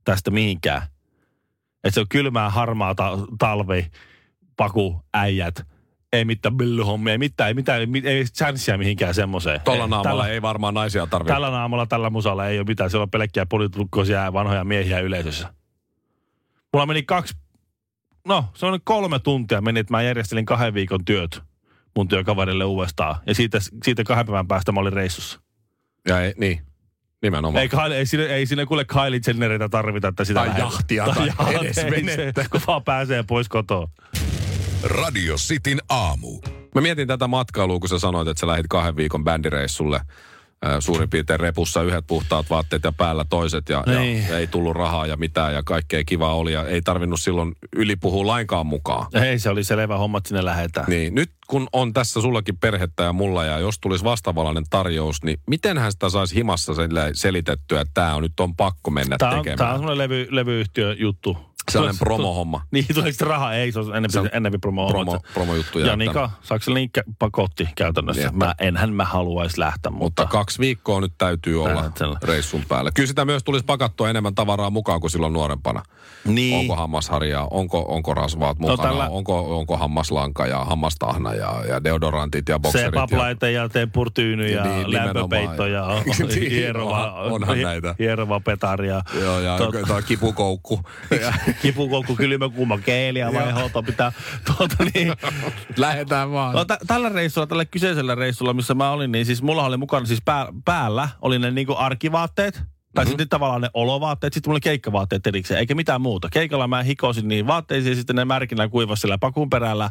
tästä 0.04 0.32
mihinkään. 0.32 0.82
Että 1.88 1.94
se 1.94 2.00
on 2.00 2.06
kylmää, 2.10 2.50
harmaata 2.50 3.18
talvi, 3.40 3.88
paku, 4.58 5.02
äijät, 5.14 5.68
ei 6.14 6.26
mitään 6.26 6.58
billyhommia, 6.58 7.12
ei 7.12 7.18
mitään, 7.18 7.48
ei 7.48 7.54
mitään, 7.54 7.80
ei, 7.82 7.88
ei 8.04 8.24
chanssia 8.24 8.78
mihinkään 8.78 9.14
semmoiseen. 9.14 9.62
Tolla 9.62 9.84
Ei, 9.84 9.90
naamalla 9.90 10.10
tällä- 10.24 10.28
ei 10.28 10.42
varmaan 10.42 10.74
naisia 10.74 11.08
tarvitse. 11.08 11.34
Tällä 11.34 11.50
naamalla, 11.50 11.86
tällä 11.86 12.10
musalla 12.10 12.48
ei 12.48 12.60
ole 12.60 12.66
mitään. 12.68 12.90
Siellä 12.90 13.04
on 13.04 13.10
pelkkiä 13.10 13.46
poliitukkoisia 13.46 14.34
vanhoja 14.34 14.64
miehiä 14.64 15.00
yleisössä. 15.00 15.54
Mulla 16.74 16.86
meni 16.86 17.04
kaksi, 17.04 17.34
no 18.28 18.46
se 18.54 18.66
on 18.66 18.80
kolme 18.84 19.20
tuntia 19.20 19.62
meni, 19.62 19.80
että 19.80 19.94
mä 19.94 20.02
järjestelin 20.02 20.46
kahden 20.46 20.74
viikon 20.74 21.06
työt 21.06 21.42
mun 21.96 22.08
työkaverille 22.08 22.66
uudestaan. 22.66 23.16
Ja 23.26 23.36
siitä, 23.36 23.60
siitä 23.84 24.04
kahden 24.04 24.26
päivän 24.26 24.48
päästä 24.48 24.72
mä 24.72 24.80
olin 24.80 24.94
reissussa. 24.94 25.42
Ja 26.08 26.22
ei, 26.22 26.34
niin, 26.38 26.62
nimenomaan. 27.22 27.62
Ei, 27.62 27.70
Kylie, 27.70 27.98
ei, 27.98 28.06
sinne, 28.06 28.26
ei 28.26 28.46
sinne 28.46 28.66
kuule 28.66 28.86
Kylie 28.86 29.20
Jenneritä 29.28 29.70
tarvita, 29.70 30.08
että 30.08 30.24
sitä 30.26 30.40
Tai 30.40 30.48
lähdet- 30.48 30.60
jahtia 30.60 31.06
tai 31.06 31.56
edes 31.56 31.78
ei 31.78 31.92
venettä. 31.92 32.44
Se, 32.44 32.50
kun 32.50 32.62
vaan 32.68 32.84
pääsee 32.84 33.24
pois 33.24 33.50
kotoa. 33.50 33.88
Radio 34.84 35.36
Cityn 35.36 35.80
aamu. 35.90 36.40
Mä 36.76 36.82
mietin 36.82 37.08
tätä 37.08 37.28
matkailua, 37.28 37.80
kun 37.80 37.90
sä 37.90 38.00
sanoit, 38.00 38.28
että 38.28 38.40
sä 38.42 38.48
lähdit 38.48 38.66
kahden 38.70 38.96
viikon 38.96 39.24
bändireissulle. 39.24 40.02
Suurin 40.80 41.10
piirtein 41.10 41.40
repussa 41.40 41.82
yhdet 41.84 42.08
puhtaat 42.08 42.50
vaatteet 42.50 42.84
ja 42.84 42.92
päällä 42.92 43.26
toiset 43.30 43.70
ja, 43.70 43.84
Niin. 43.88 44.26
ja 44.30 44.38
ei 44.38 44.48
tullut 44.48 44.76
rahaa 44.76 45.06
ja 45.08 45.18
mitään 45.18 45.54
ja 45.54 45.64
kaikkea 45.64 46.04
kivaa 46.04 46.36
oli 46.36 46.54
ja 46.54 46.68
ei 46.68 46.82
tarvinnut 46.82 47.22
silloin 47.22 47.56
ylipuhua 47.76 48.28
lainkaan 48.28 48.66
mukaan. 48.68 49.08
Ei, 49.24 49.40
se 49.40 49.50
oli 49.50 49.64
selvä 49.64 49.98
homma, 49.98 50.18
että 50.18 50.28
sinne 50.28 50.46
lähdetään. 50.46 50.86
Niin, 50.90 51.16
nyt 51.16 51.32
kun 51.48 51.68
on 51.74 51.94
tässä 51.94 52.22
sullakin 52.22 52.58
perhettä 52.58 53.04
ja 53.04 53.14
mulla 53.14 53.46
ja 53.46 53.60
jos 53.60 53.80
tulisi 53.80 54.04
vastavalainen 54.04 54.64
tarjous, 54.70 55.24
niin 55.24 55.40
mitenhän 55.48 55.92
sitä 55.92 56.10
saisi 56.10 56.36
himassa 56.36 56.74
selitettyä, 57.14 57.82
että 57.82 57.92
tämä 57.94 58.16
on 58.16 58.22
nyt 58.24 58.40
on 58.40 58.56
pakko 58.56 58.92
mennä 58.92 59.18
Tämä 59.18 59.32
on, 59.32 59.38
tekemään? 59.38 59.58
tää 59.58 59.70
on 59.70 59.76
semmoinen 59.80 59.98
levy, 59.98 60.28
levyyhtiö 60.30 60.96
juttu. 61.00 61.38
Sellainen 61.72 62.00
promohomma. 62.00 62.62
Niin, 62.72 62.86
tuleeko 62.94 63.18
se 63.18 63.26
raha? 63.26 63.54
Ei, 63.54 63.72
se 63.72 63.80
on 63.80 63.86
enemmän, 63.90 64.10
Se 64.12 64.20
on 64.20 64.30
enemmän 64.34 64.62
promo 64.62 64.88
Promo, 64.88 65.20
promojuttuja. 65.34 65.86
Ja 65.86 65.94
että- 65.94 66.06
Nika, 66.06 66.30
saako 66.42 66.64
se 66.64 66.74
linkkä 66.74 67.04
pakotti 67.20 67.70
käytännössä? 67.76 68.22
Niin, 68.28 68.38
Mä, 68.38 68.56
enhän 68.60 68.94
mä 68.94 69.06
haluaisi 69.06 69.60
lähteä, 69.60 69.92
mutta... 69.92 70.04
Mutta 70.06 70.26
kaksi 70.26 70.60
viikkoa 70.60 71.02
nyt 71.02 71.14
täytyy 71.18 71.64
olla 71.64 71.92
tällä. 71.98 72.20
reissun 72.24 72.64
päällä. 72.70 72.92
Kyllä 72.92 73.08
sitä 73.08 73.26
myös 73.26 73.44
tulisi 73.44 73.66
pakattua 73.66 74.10
enemmän 74.10 74.36
tavaraa 74.36 74.70
mukaan 74.70 75.02
kuin 75.02 75.12
silloin 75.12 75.34
nuorempana. 75.34 75.84
Niin. 76.26 76.60
Onko 76.60 76.76
hammasharjaa, 76.76 77.48
onko, 77.52 77.86
onko 77.88 78.14
rasvaat 78.14 78.60
mukana, 78.60 78.84
tällä- 78.90 79.10
onko, 79.10 79.60
onko 79.60 79.78
hammaslanka 79.78 80.48
ja 80.48 80.66
hammastahna 80.66 81.34
ja, 81.34 81.64
ja 81.70 81.84
deodorantit 81.84 82.50
ja 82.50 82.56
Se 82.56 82.60
bokserit. 82.60 82.86
ja, 82.86 82.92
paplaite 83.02 83.52
ja 83.52 83.70
tempurtyyny 83.70 84.48
ja 84.48 84.64
Niin, 84.64 84.94
lämpöpeitto 84.94 85.66
ja 85.68 85.88
Niin, 86.30 86.52
hierova, 86.52 87.12
onhan- 87.12 87.32
onhan 87.34 87.62
näitä. 87.62 87.96
hierova 88.00 88.40
petari 88.40 88.88
ja 88.88 89.02
Joo, 89.22 89.40
ja 89.40 89.58
Tot- 89.58 90.04
kipukoukku. 90.08 90.80
Ja 91.22 91.34
kipukoukku, 91.62 92.16
kylmä, 92.16 92.50
kuuma 92.50 92.78
keeli 92.78 93.20
ja 93.20 93.34
vaiholta 93.34 93.84
pitää 93.84 94.12
tuota 94.46 94.76
niin. 94.94 95.14
Lähetään 95.78 96.32
vaan. 96.32 96.56
No, 96.56 96.66
tä- 96.66 96.80
tällä 96.88 97.10
reissulla, 97.10 97.48
tällä 97.48 97.66
kyseisellä 97.66 98.16
reissulla, 98.16 98.54
missä 98.54 98.74
mä 98.74 98.92
olin, 98.92 99.12
niin 99.12 99.26
siis 99.26 99.42
mulla 99.42 99.66
oli 99.66 99.78
mukana 99.78 100.06
siis 100.06 100.22
pää, 100.26 100.48
päällä, 100.66 101.10
oli 101.22 101.40
ne 101.40 101.52
niinku 101.52 101.76
arkivaatteet, 101.78 102.54
tai 102.54 103.06
mm-hmm. 103.06 103.12
sitten 103.12 103.30
tavallaan 103.30 103.62
ne 103.62 103.70
olovaatteet, 103.74 104.34
sitten 104.34 104.50
mulla 104.50 104.56
oli 104.56 104.62
keikkavaatteet 104.62 105.28
erikseen, 105.28 105.60
eikä 105.60 105.76
mitään 105.76 106.02
muuta. 106.02 106.30
Keikalla 106.32 106.68
mä 106.68 106.84
hikosin 106.84 107.28
niin 107.28 107.48
vaatteisiin, 107.48 107.92
ja 107.92 107.96
sitten 107.96 108.16
ne 108.16 108.26
märkinä 108.26 108.68
kuivasi 108.68 109.02
siellä 109.02 109.18
pakun 109.18 109.50
perällä. 109.50 109.90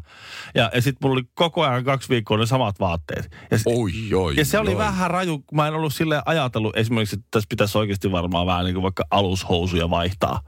Ja, 0.54 0.70
ja 0.74 0.82
sitten 0.82 0.98
mulla 1.02 1.14
oli 1.14 1.28
koko 1.34 1.62
ajan 1.62 1.84
kaksi 1.84 2.08
viikkoa 2.08 2.38
ne 2.38 2.46
samat 2.46 2.80
vaatteet. 2.80 3.36
Ja, 3.50 3.58
Oi, 3.66 4.14
oi, 4.14 4.36
ja 4.36 4.44
se 4.44 4.58
oli 4.58 4.70
oi. 4.70 4.78
vähän 4.78 5.10
raju, 5.10 5.38
kun 5.38 5.56
mä 5.56 5.68
en 5.68 5.74
ollut 5.74 5.94
sille 5.94 6.22
ajatellut 6.26 6.76
esimerkiksi, 6.76 7.16
että 7.16 7.26
tässä 7.30 7.46
pitäisi 7.48 7.78
oikeasti 7.78 8.12
varmaan 8.12 8.46
vähän 8.46 8.64
niin 8.64 8.74
kuin 8.74 8.82
vaikka 8.82 9.04
alushousuja 9.10 9.90
vaihtaa. 9.90 10.40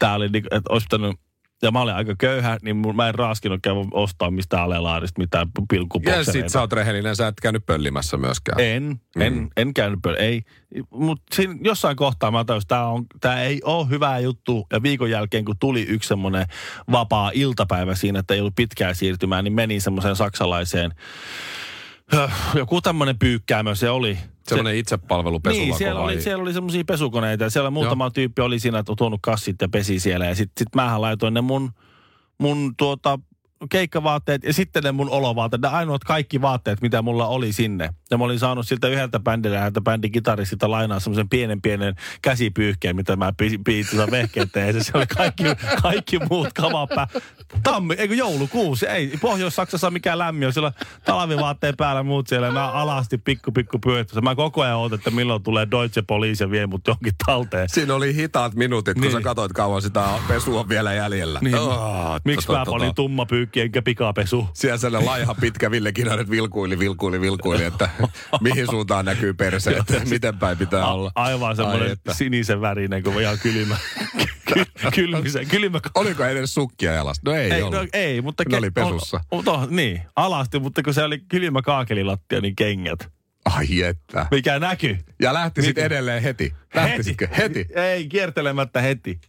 Tää 0.00 0.14
oli 0.14 0.28
niin, 0.28 0.42
kuin, 0.42 0.54
että 0.58 0.72
olisi 0.72 0.86
pitänyt, 0.90 1.16
ja 1.62 1.70
mä 1.70 1.80
olin 1.80 1.94
aika 1.94 2.14
köyhä, 2.18 2.58
niin 2.62 2.96
mä 2.96 3.08
en 3.08 3.14
raaskinut 3.14 3.60
käydä 3.62 3.80
ostaa 3.92 4.30
mistään 4.30 4.62
alelaarista 4.62 5.18
mitään 5.20 5.48
Ja 5.58 5.62
pilkkupoksereita. 5.70 6.32
sit 6.32 6.48
sä 6.48 6.60
oot 6.60 6.72
rehellinen, 6.72 7.16
sä 7.16 7.26
et 7.28 7.40
käynyt 7.42 7.66
pöllimässä 7.66 8.16
myöskään. 8.16 8.60
En, 8.60 9.00
en, 9.20 9.32
Mm. 9.32 9.48
en 9.56 9.74
käynyt 9.74 9.98
pöl- 10.08 10.16
ei. 10.20 10.42
Mutta 10.90 11.42
jossain 11.62 11.96
kohtaa 11.96 12.30
mä 12.30 12.44
tajusin, 12.44 12.64
että 12.64 12.84
tämä 13.20 13.42
ei 13.42 13.60
ole 13.64 13.88
hyvä 13.88 14.18
juttu. 14.18 14.66
Ja 14.72 14.82
viikon 14.82 15.10
jälkeen, 15.10 15.44
kun 15.44 15.58
tuli 15.60 15.82
yksi 15.82 16.08
semmoinen 16.08 16.46
vapaa 16.92 17.30
iltapäivä 17.34 17.94
siinä, 17.94 18.18
että 18.18 18.34
ei 18.34 18.40
ollut 18.40 18.54
pitkää 18.56 18.94
siirtymää, 18.94 19.42
niin 19.42 19.52
menin 19.52 19.80
semmoiseen 19.80 20.16
saksalaiseen, 20.16 20.90
joku 22.54 22.80
tämmöinen 22.80 23.18
pyykkäämö 23.18 23.74
se 23.74 23.90
oli. 23.90 24.18
Semmoinen 24.48 24.76
itsepalvelupesulako 24.76 25.66
Niin, 25.66 25.78
siellä 25.78 26.00
vai? 26.00 26.12
oli, 26.12 26.22
siellä 26.22 26.42
oli 26.42 26.52
semmoisia 26.52 26.84
pesukoneita 26.84 27.44
ja 27.44 27.50
siellä 27.50 27.70
muutama 27.70 28.04
Joo. 28.04 28.10
tyyppi 28.10 28.42
oli 28.42 28.58
siinä, 28.58 28.78
että 28.78 28.92
on 28.92 28.96
tuonut 28.96 29.20
kassit 29.22 29.56
ja 29.62 29.68
pesi 29.68 30.00
siellä. 30.00 30.26
Ja 30.26 30.34
sitten 30.34 30.52
sit 30.64 30.74
mähän 30.74 31.00
laitoin 31.00 31.34
ne 31.34 31.40
mun, 31.40 31.70
mun 32.38 32.74
tuota, 32.76 33.18
keikkavaatteet 33.70 34.44
ja 34.44 34.52
sitten 34.52 34.82
ne 34.82 34.92
mun 34.92 35.10
olovaatteet. 35.10 35.62
Ne 35.62 35.68
ainoat 35.68 36.04
kaikki 36.04 36.40
vaatteet, 36.42 36.80
mitä 36.80 37.02
mulla 37.02 37.26
oli 37.26 37.52
sinne. 37.52 37.90
Ja 38.10 38.18
mä 38.18 38.24
olin 38.24 38.38
saanut 38.38 38.68
siltä 38.68 38.88
yhdeltä 38.88 39.20
bändiltä, 39.20 39.66
että 39.66 39.80
bändin 39.80 40.12
kitaristilta 40.12 40.70
lainaa 40.70 41.00
semmoisen 41.00 41.28
pienen 41.28 41.62
pienen 41.62 41.94
käsipyyhkeen, 42.22 42.96
mitä 42.96 43.16
mä 43.16 43.32
pi- 43.36 43.58
piitin 43.64 44.10
vehkeetteen. 44.10 44.76
Ja 44.76 44.84
se 44.84 44.92
oli 44.94 45.06
kaikki, 45.06 45.44
kaikki 45.82 46.18
muut 46.30 46.52
kavapää. 46.52 47.06
Tammi, 47.62 47.94
eikö 47.98 48.14
joulukuusi, 48.14 48.86
ei. 48.86 49.12
Pohjois-Saksassa 49.20 49.90
mikään 49.90 50.18
lämmin, 50.18 50.46
on 50.46 50.52
siellä 50.52 50.72
talvivaatteen 51.04 51.74
päällä 51.76 52.02
muut 52.02 52.26
siellä. 52.28 52.50
Mä 52.50 52.68
alasti 52.72 53.18
pikku 53.18 53.52
pikku 53.52 53.78
pyöhtyssä. 53.78 54.20
Mä 54.20 54.34
koko 54.34 54.62
ajan 54.62 54.76
ootan, 54.76 54.98
että 54.98 55.10
milloin 55.10 55.42
tulee 55.42 55.66
Deutsche 55.70 56.02
Police 56.02 56.44
ja 56.44 56.50
vie 56.50 56.66
mut 56.66 56.86
johonkin 56.86 57.12
talteen. 57.26 57.68
Siinä 57.68 57.94
oli 57.94 58.14
hitaat 58.14 58.54
minuutit, 58.54 58.94
kun 58.94 59.02
Niin. 59.02 59.12
sä 59.12 59.20
katsoit 59.20 59.52
kauan 59.52 59.82
sitä 59.82 60.04
pesua 60.28 60.68
vielä 60.68 60.92
jäljellä. 60.94 61.38
Niin. 61.42 61.54
Oh, 61.58 62.20
Miksi 62.24 62.46
tota, 62.46 62.58
mä 62.58 62.64
tota. 62.64 62.76
olin 62.76 62.94
tumma 62.94 63.26
pyykki 63.50 63.60
enkä 63.60 63.82
pikapesu? 63.82 64.48
Siellä 64.54 64.78
sellainen 64.78 65.10
laiha 65.10 65.34
pitkä 65.34 65.70
Ville 65.70 65.92
Kinaret 65.92 66.30
vilkuili, 66.30 66.78
vilkuili, 66.78 67.20
vilkuili, 67.20 67.64
että 67.64 67.88
mihin 68.40 68.66
suuntaan 68.70 69.04
näkyy 69.04 69.34
perse, 69.34 69.70
että 69.70 70.00
miten 70.10 70.38
päin 70.38 70.58
pitää 70.58 70.84
A- 70.84 70.92
olla. 70.94 71.12
aivan 71.14 71.48
Ai 71.48 71.56
semmoinen 71.56 71.90
että. 71.90 72.14
sinisen 72.14 72.60
värinen, 72.60 73.02
kun 73.02 73.20
ihan 73.20 73.38
kylmä. 73.38 73.76
Ky- 74.54 74.64
kylmisen, 74.94 75.46
kylmä. 75.48 75.80
Oliko 75.94 76.24
edes 76.24 76.54
sukkia 76.54 76.92
jalassa? 76.92 77.22
No 77.24 77.32
ei, 77.34 77.50
Ei, 77.50 77.62
ollut. 77.62 77.80
no, 77.80 77.86
ei, 77.92 78.22
mutta... 78.22 78.44
Ne 78.48 78.56
oli 78.56 78.70
pesussa. 78.70 79.20
On, 79.30 79.48
on, 79.48 79.66
niin, 79.76 80.02
alasti, 80.16 80.58
mutta 80.58 80.82
kun 80.82 80.94
se 80.94 81.02
oli 81.04 81.18
kylmä 81.28 81.62
kaakelilattia, 81.62 82.40
niin 82.40 82.56
kengät. 82.56 83.08
Ai 83.44 83.82
että. 83.82 84.26
Mikä 84.30 84.58
näkyy? 84.58 84.98
Ja 85.22 85.34
lähti 85.34 85.62
sitten 85.62 85.84
edelleen 85.84 86.22
heti. 86.22 86.52
Lähtisitkö? 86.74 87.28
Heti. 87.36 87.66
Ei, 87.74 88.08
kiertelemättä 88.08 88.80
heti. 88.80 89.20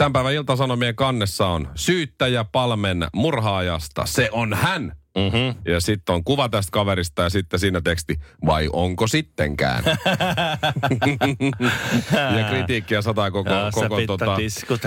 Tämän 0.00 0.12
päivän 0.12 0.34
iltasanomien 0.34 0.94
kannessa 0.94 1.46
on 1.46 1.68
syyttäjä 1.74 2.44
Palmen 2.44 3.06
murhaajasta. 3.14 4.06
Se 4.06 4.28
on 4.32 4.54
hän. 4.54 4.92
Mm-hmm. 5.16 5.72
Ja 5.72 5.80
sitten 5.80 6.14
on 6.14 6.24
kuva 6.24 6.48
tästä 6.48 6.70
kaverista 6.70 7.22
ja 7.22 7.30
sitten 7.30 7.60
siinä 7.60 7.80
teksti, 7.80 8.16
vai 8.46 8.68
onko 8.72 9.06
sittenkään? 9.06 9.84
ja 12.38 12.44
kritiikkiä 12.50 13.02
sataa 13.02 13.30
koko, 13.30 13.50
Ja 13.50 13.70
se 13.70 13.80
koko, 13.80 14.00
tota, 14.06 14.36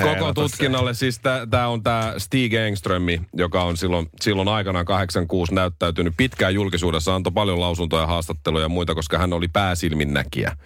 koko 0.02 0.28
se. 0.28 0.34
tutkinnalle. 0.34 0.94
Siis 0.94 1.22
tämä 1.50 1.68
on 1.68 1.84
tämä 1.84 2.14
Stig 2.18 2.54
Engströmi, 2.54 3.22
joka 3.34 3.64
on 3.64 3.78
silloin, 3.78 4.10
silloin 4.22 4.48
aikanaan 4.48 4.86
86 4.86 5.54
näyttäytynyt 5.54 6.14
pitkään 6.18 6.54
julkisuudessa, 6.54 7.16
antoi 7.16 7.34
paljon 7.34 7.60
lausuntoja, 7.60 8.08
haastatteluja 8.08 8.66
ja 8.66 8.70
muita, 8.70 8.96
koska 8.96 9.18
hän 9.18 9.34
oli 9.34 9.48
pääsilminnäkijä 9.48 10.58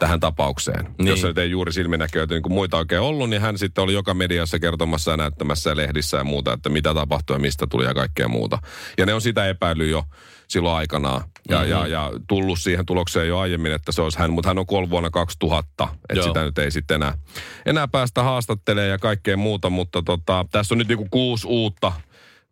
tähän 0.00 0.20
tapaukseen. 0.20 0.94
Niin. 0.98 1.08
Jos 1.08 1.20
se 1.20 1.26
nyt 1.26 1.38
ei 1.38 1.50
juuri 1.50 1.72
silminnäkijöitä 1.72 2.34
niin 2.34 2.42
kuin 2.42 2.52
muita 2.52 2.76
oikein 2.76 3.00
ollut, 3.00 3.30
niin 3.30 3.42
hän 3.42 3.58
sitten 3.58 3.84
oli 3.84 3.92
joka 3.92 4.14
mediassa 4.14 4.58
kertomassa 4.58 5.10
ja 5.10 5.16
näyttämässä 5.16 5.70
ja 5.70 5.76
lehdissä 5.76 6.16
ja 6.16 6.24
muuta, 6.24 6.52
että 6.52 6.68
mitä 6.68 6.94
tapahtui 6.94 7.36
ja 7.36 7.40
mistä 7.40 7.66
tuli 7.70 7.84
ja 7.84 7.94
kaikkea 7.94 8.28
muuta. 8.28 8.58
Ja 8.98 9.06
ne 9.06 9.14
on 9.14 9.20
sitä 9.20 9.46
epäillyt 9.46 9.90
jo 9.90 10.04
silloin 10.48 10.76
aikanaan 10.76 11.24
ja, 11.48 11.56
mm-hmm. 11.58 11.70
ja, 11.70 11.86
ja 11.86 12.10
tullut 12.28 12.60
siihen 12.60 12.86
tulokseen 12.86 13.28
jo 13.28 13.38
aiemmin, 13.38 13.72
että 13.72 13.92
se 13.92 14.02
olisi 14.02 14.18
hän, 14.18 14.32
mutta 14.32 14.48
hän 14.48 14.58
on 14.58 14.66
kuollut 14.66 14.90
vuonna 14.90 15.10
2000, 15.10 15.88
että 15.92 16.14
Joo. 16.14 16.26
sitä 16.26 16.44
nyt 16.44 16.58
ei 16.58 16.70
sitten 16.70 16.94
enää, 16.94 17.14
enää 17.66 17.88
päästä 17.88 18.22
haastattelemaan 18.22 18.90
ja 18.90 18.98
kaikkea 18.98 19.36
muuta, 19.36 19.70
mutta 19.70 20.02
tota, 20.02 20.46
tässä 20.50 20.74
on 20.74 20.78
nyt 20.78 20.88
niinku 20.88 21.08
kuusi 21.10 21.46
uutta, 21.46 21.92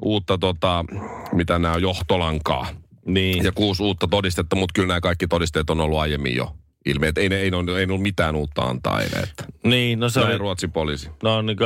uutta 0.03 0.39
tota, 0.39 0.85
mitä 1.33 1.59
nämä 1.59 1.75
on, 1.75 1.83
johtolankaa. 1.83 2.67
Niin. 3.07 3.45
Ja 3.45 3.53
kuusi 3.53 3.83
uutta 3.83 4.09
todistetta, 4.09 4.57
mutta 4.57 4.73
kyllä 4.75 4.89
nämä 4.89 5.01
kaikki 5.01 5.29
todisteet 5.29 5.71
on 5.71 5.81
ollut 5.81 5.99
aiemmin 5.99 6.37
jo 6.37 6.55
ilmi. 6.91 7.07
Että 7.07 7.21
ei, 7.21 7.29
ne, 7.29 7.37
ei, 7.37 7.51
ne, 7.51 7.57
ei 7.79 7.87
ne 7.87 7.93
ollut 7.93 8.03
mitään 8.03 8.37
uutta 8.37 8.63
antaa 8.63 9.01
eilen. 9.01 9.23
Että. 9.23 9.45
Niin, 9.65 10.01
no 10.01 10.09
se 10.09 10.21
oli, 10.21 10.29
oli 10.31 10.39
Ruotsin 10.39 10.73
poliisi. 10.73 11.11
no 11.23 11.37
on 11.37 11.47
niin 11.47 11.57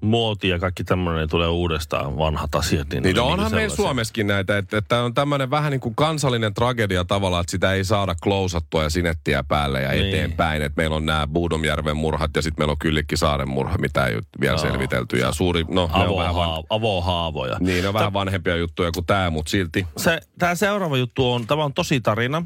muoti 0.00 0.48
ja 0.48 0.58
kaikki 0.58 0.84
tämmöinen 0.84 1.28
tulee 1.28 1.48
uudestaan, 1.48 2.18
vanhat 2.18 2.54
asiat. 2.54 2.88
Niin, 2.90 3.02
Niin 3.02 3.16
no 3.16 3.24
on 3.26 3.32
onhan 3.32 3.44
niinku 3.44 3.56
meillä. 3.56 3.76
Suomessakin 3.76 4.26
näitä, 4.26 4.58
että, 4.58 4.78
että 4.78 5.02
on 5.02 5.14
tämmöinen 5.14 5.50
vähän 5.50 5.70
niin 5.70 5.80
kuin 5.80 5.94
kansallinen 5.94 6.54
tragedia 6.54 7.04
tavallaan, 7.04 7.40
että 7.40 7.50
sitä 7.50 7.72
ei 7.72 7.84
saada 7.84 8.14
klousattua 8.22 8.82
ja 8.82 8.90
sinettiä 8.90 9.44
päälle 9.48 9.82
ja 9.82 9.90
Niin. 9.90 10.08
eteenpäin. 10.08 10.62
Että 10.62 10.76
meillä 10.80 10.96
on 10.96 11.06
nämä 11.06 11.26
Buudomjärven 11.26 11.96
murhat 11.96 12.30
ja 12.36 12.42
sitten 12.42 12.62
meillä 12.62 12.72
on 12.72 12.78
Kyllikki 12.78 13.16
Saaren 13.16 13.48
murha, 13.48 13.78
mitä 13.78 14.06
ei 14.06 14.14
ole 14.14 14.22
vielä 14.40 14.52
Joo. 14.52 14.58
selvitelty. 14.72 15.16
Ja 15.16 15.32
suuri, 15.32 15.64
no 15.68 15.90
ne 15.96 16.06
on 16.08 16.16
vähän 16.18 16.34
van... 16.34 16.64
Avohaavoja. 16.70 17.56
Niin, 17.60 17.82
ne 17.82 17.88
on 17.88 17.94
vähän 17.94 18.12
vanhempia 18.12 18.56
juttuja 18.56 18.92
kuin 18.92 19.06
tämä, 19.06 19.30
mutta 19.30 19.50
silti. 19.50 19.86
se, 19.96 20.20
tämä 20.38 20.54
seuraava 20.54 20.96
juttu 20.96 21.32
on, 21.32 21.46
tämä 21.46 21.64
on 21.64 21.74
tosi 21.74 22.00
tarina. 22.00 22.44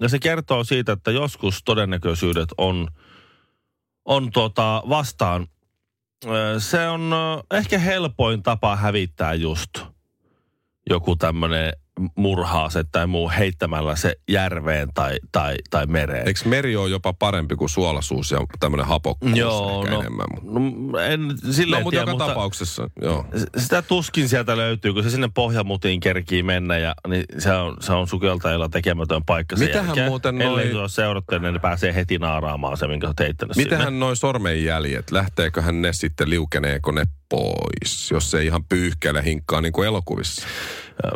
Ja 0.00 0.08
se 0.08 0.18
kertoo 0.18 0.64
siitä, 0.64 0.92
että 0.92 1.10
joskus 1.10 1.62
todennäköisyydet 1.64 2.48
on, 2.58 2.88
on 4.04 4.30
tota 4.30 4.82
vastaan. 4.88 5.46
Se 6.58 6.88
on 6.88 7.10
ehkä 7.50 7.78
helpoin 7.78 8.42
tapa 8.42 8.76
hävittää 8.76 9.34
just 9.34 9.70
joku 10.90 11.16
tämmöinen 11.16 11.72
murhaase 12.16 12.84
tai 12.92 13.06
muu 13.06 13.30
heittämällä 13.38 13.96
se 13.96 14.14
järveen 14.28 14.88
tai, 14.94 15.16
tai, 15.32 15.56
tai 15.70 15.86
mereen. 15.86 16.26
Eikö 16.28 16.40
meri 16.44 16.76
ole 16.76 16.90
jopa 16.90 17.12
parempi 17.12 17.56
kuin 17.56 17.68
suolasuus 17.68 18.30
ja 18.30 18.38
tämmöinen 18.60 18.86
hapokkuus 18.86 19.36
Joo, 19.36 19.86
no, 19.90 20.00
enemmän? 20.00 20.26
No 20.42 20.98
en 20.98 21.20
silleen 21.50 21.80
No, 21.80 21.84
mutta 21.84 21.90
tiedä, 21.90 22.02
joka 22.02 22.10
mutta 22.12 22.26
tapauksessa, 22.26 22.90
joo. 23.02 23.26
sitä 23.56 23.82
tuskin 23.82 24.28
sieltä 24.28 24.56
löytyy, 24.56 24.92
kun 24.92 25.02
se 25.02 25.10
sinne 25.10 25.28
pohjamutiin 25.34 26.00
kerkii 26.00 26.42
mennä 26.42 26.78
ja 26.78 26.94
niin 27.08 27.24
se 27.38 27.52
on, 27.52 27.76
se 27.80 27.92
on 27.92 28.08
sukeltajilla 28.08 28.68
tekemätön 28.68 29.24
paikka 29.24 29.56
sen 29.56 29.66
Mitähän 29.66 29.86
jälkeen. 29.86 30.08
muuten 30.08 30.42
Ellei 30.42 30.64
noi- 30.64 30.72
se 30.72 30.78
ole 30.78 30.88
seurattu, 30.88 31.38
niin 31.38 31.52
ne 31.54 31.58
pääsee 31.60 31.94
heti 31.94 32.18
naaraamaan 32.18 32.76
se, 32.76 32.86
minkä 32.88 33.06
olet 33.06 33.18
heittänyt 33.20 33.54
sinne. 33.56 33.70
Mitähän 33.70 34.00
noi 34.00 34.16
sormenjäljet, 34.16 35.10
lähteeköhän 35.10 35.82
ne 35.82 35.92
sitten, 35.92 36.30
liukeneeko 36.30 36.92
ne 36.92 37.04
pois, 37.28 38.10
jos 38.10 38.30
se 38.30 38.42
ihan 38.44 38.64
pyyhkeile 38.64 39.24
hinkkaa 39.24 39.60
niin 39.60 39.72
kuin 39.72 39.86
elokuvissa? 39.88 40.46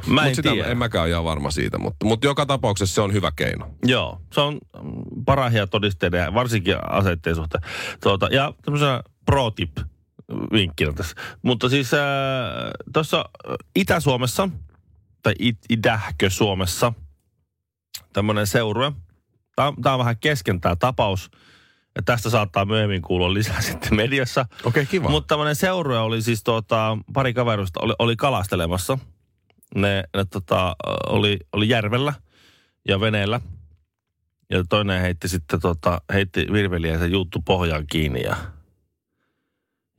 Mä 0.07 0.23
en 0.23 0.29
Mut 0.29 0.35
sitä, 0.37 0.51
tiedä. 0.51 0.69
en 0.69 0.79
mäkään 0.79 1.09
ihan 1.09 1.25
varma 1.25 1.51
siitä, 1.51 1.79
mutta, 1.79 2.07
mutta 2.07 2.27
joka 2.27 2.47
tapauksessa 2.47 2.95
se 2.95 3.01
on 3.01 3.13
hyvä 3.13 3.33
keino. 3.37 3.71
Joo, 3.85 4.21
se 4.33 4.41
on 4.41 4.59
parahia 5.25 5.67
todisteiden, 5.67 6.35
varsinkin 6.35 6.77
aseitteen 6.91 7.37
suhteen. 7.37 7.65
Tuota, 8.03 8.29
ja 8.31 8.55
tämmöisenä 8.63 9.03
pro 9.27 9.51
tip 9.51 9.77
vinkkinä 10.53 10.93
tässä. 10.93 11.17
Mutta 11.43 11.69
siis 11.69 11.95
äh, 11.95 12.01
tuossa 12.93 13.25
Itä-Suomessa, 13.77 14.49
tai 15.23 15.35
it, 15.39 15.59
Idähkö-Suomessa, 15.71 16.93
tämmöinen 18.13 18.47
seurue. 18.47 18.93
Tämä 19.57 19.95
on 19.95 19.99
vähän 19.99 20.17
kesken 20.17 20.61
tämä 20.61 20.77
tapaus. 20.77 21.31
Ja 21.97 22.03
tästä 22.03 22.31
saattaa 22.31 22.65
myöhemmin 22.65 23.03
kuulua 23.03 23.35
lisää 23.35 23.61
sitten 23.71 23.97
mediassa. 23.97 24.41
Okei, 24.41 24.69
okay, 24.69 24.87
kiva. 24.87 25.09
Mutta 25.09 25.29
tämmöinen 25.35 25.57
seurue 25.57 25.99
oli 25.99 26.23
siis 26.23 26.45
tuota, 26.45 26.99
pari 27.13 27.35
kaverusta 27.35 27.81
oli, 27.83 27.95
oli 27.99 28.17
kalastelemassa. 28.17 28.99
Ne, 29.77 30.05
ne 30.17 30.25
tota, 30.25 30.77
oli, 31.07 31.39
oli 31.53 31.69
järvellä 31.69 32.15
ja 32.89 33.01
veneellä. 33.01 33.41
Ja 34.51 34.65
toinen 34.69 35.01
heitti 35.01 35.29
sitten 35.29 35.61
tota, 35.61 36.01
heitti 36.13 36.47
virveliä 36.53 36.93
ja 36.93 36.99
se 36.99 37.07
juuttu 37.07 37.43
pohjaan 37.45 37.87
kiinni 37.87 38.23
ja, 38.23 38.37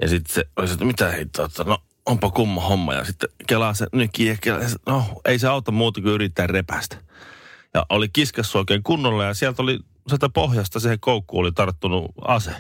ja 0.02 0.08
sitten 0.08 0.34
se 0.34 0.44
oli 0.56 0.72
että 0.72 0.86
mitä 0.86 1.10
heittää, 1.10 1.46
että 1.46 1.64
no 1.64 1.78
onpa 2.06 2.32
kumma 2.32 2.62
homma. 2.62 2.94
Ja 2.94 3.04
sitten 3.04 3.30
kelaa 3.48 3.74
se 3.74 3.88
nyki 3.94 4.26
ja 4.26 4.38
kelaa, 4.42 4.62
no 4.86 5.06
ei 5.26 5.40
se 5.40 5.48
auta 5.48 5.72
muuta 5.72 6.02
kuin 6.02 6.14
yrittää 6.14 6.48
repästä. 6.48 6.98
Ja 7.74 7.86
oli 7.90 8.10
kiskassu 8.10 8.58
oikein 8.58 8.84
kunnolla 8.84 9.24
ja 9.24 9.34
sieltä 9.34 9.62
oli 9.62 9.80
sieltä 10.08 10.30
pohjasta 10.30 10.80
siihen 10.80 11.00
koukkuun 11.00 11.42
oli 11.42 11.52
tarttunut 11.52 12.12
ase. 12.22 12.52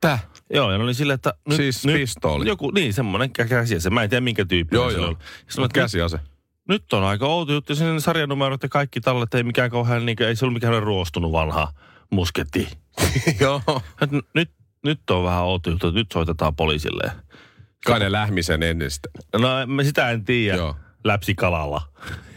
Täh? 0.00 0.26
Joo, 0.54 0.72
ja 0.72 0.78
ne 0.78 0.84
oli 0.84 0.94
silleen, 0.94 1.14
että... 1.14 1.34
Nyt, 1.48 1.56
Siis 1.56 1.84
nyt, 1.84 1.96
pistooli? 1.96 2.48
Joku, 2.48 2.70
niin, 2.70 2.92
semmoinen 2.92 3.30
kä- 3.38 3.48
käsiase. 3.48 3.90
Mä 3.90 4.02
en 4.02 4.10
tiedä 4.10 4.20
minkä 4.20 4.44
tyyppi. 4.44 4.76
Joo, 4.76 4.90
se 4.90 4.96
joo. 4.96 5.06
oli. 5.58 5.68
Käsiase. 5.74 6.18
Nyt 6.68 6.92
on 6.92 7.04
aika 7.04 7.26
outo 7.26 7.52
juttu. 7.52 7.74
Sinne 7.74 8.00
sarjanumerot 8.00 8.62
ja 8.62 8.68
kaikki 8.68 9.00
tallet 9.00 9.34
ei 9.34 9.42
mikään 9.42 9.70
kauhean, 9.70 10.06
niin 10.06 10.22
ei 10.22 10.36
se 10.36 10.44
ollut 10.44 10.54
mikään 10.54 10.82
ruostunut 10.82 11.32
vanha 11.32 11.72
musketti. 12.10 12.68
Joo. 13.40 13.62
Nyt, 14.34 14.50
nyt 14.84 15.10
on 15.10 15.24
vähän 15.24 15.42
outo 15.42 15.70
juttu, 15.70 15.88
että 15.88 16.00
nyt 16.00 16.12
soitetaan 16.12 16.56
poliisille. 16.56 17.12
Kai 17.86 18.00
ne 18.00 18.12
lähmisen 18.12 18.60
sitten. 18.88 19.42
No 19.42 19.66
mä 19.66 19.82
sitä 19.82 20.10
en 20.10 20.24
tiedä. 20.24 20.56
Joo. 20.56 20.76
Läpsi 21.04 21.34
kalalla. 21.34 21.82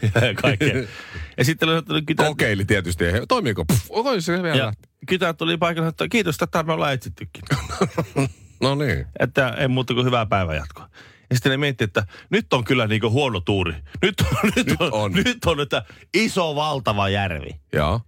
ja 0.02 0.10
kaikkea. 0.42 0.74
ja 1.38 1.44
sitten 1.44 1.68
oli. 1.68 2.02
Kokeili 2.16 2.64
tietysti. 2.64 3.04
Toimiiko? 3.28 3.64
Pff, 3.64 3.86
oi 3.90 4.20
se 4.20 4.42
vielä. 4.42 4.56
Ja 4.56 4.72
kytät 5.06 5.36
tuli 5.36 5.56
paikalle, 5.56 5.88
että 5.88 6.08
kiitos, 6.08 6.36
tätä 6.36 6.62
me 6.62 6.72
ollaan 6.72 6.92
etsittykin. 6.92 7.42
No 8.62 8.74
niin. 8.74 9.06
että 9.18 9.48
ei 9.48 9.68
muuta 9.68 9.94
kuin 9.94 10.06
hyvää 10.06 10.26
päivänjatkoa. 10.26 10.88
Ja 11.30 11.36
sitten 11.36 11.50
ne 11.50 11.56
miettii, 11.56 11.84
että 11.84 12.06
nyt 12.30 12.52
on 12.52 12.64
kyllä 12.64 12.86
niinku 12.86 13.10
huono 13.10 13.40
tuuri. 13.40 13.74
Nyt 14.02 14.14
on, 14.20 14.50
nyt, 14.56 14.66
Nyt 14.66 14.80
on, 14.80 14.92
on. 14.92 15.12
nyt 15.12 15.44
on 15.46 15.60
että 15.60 15.84
iso 16.14 16.54
valtava 16.54 17.08
järvi. 17.08 17.50
Joo. 17.72 18.00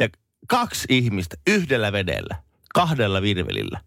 Ja 0.00 0.08
kaksi 0.48 0.86
ihmistä 0.88 1.36
yhdellä 1.46 1.92
vedellä, 1.92 2.36
kahdella 2.74 3.22
virvelillä, 3.22 3.80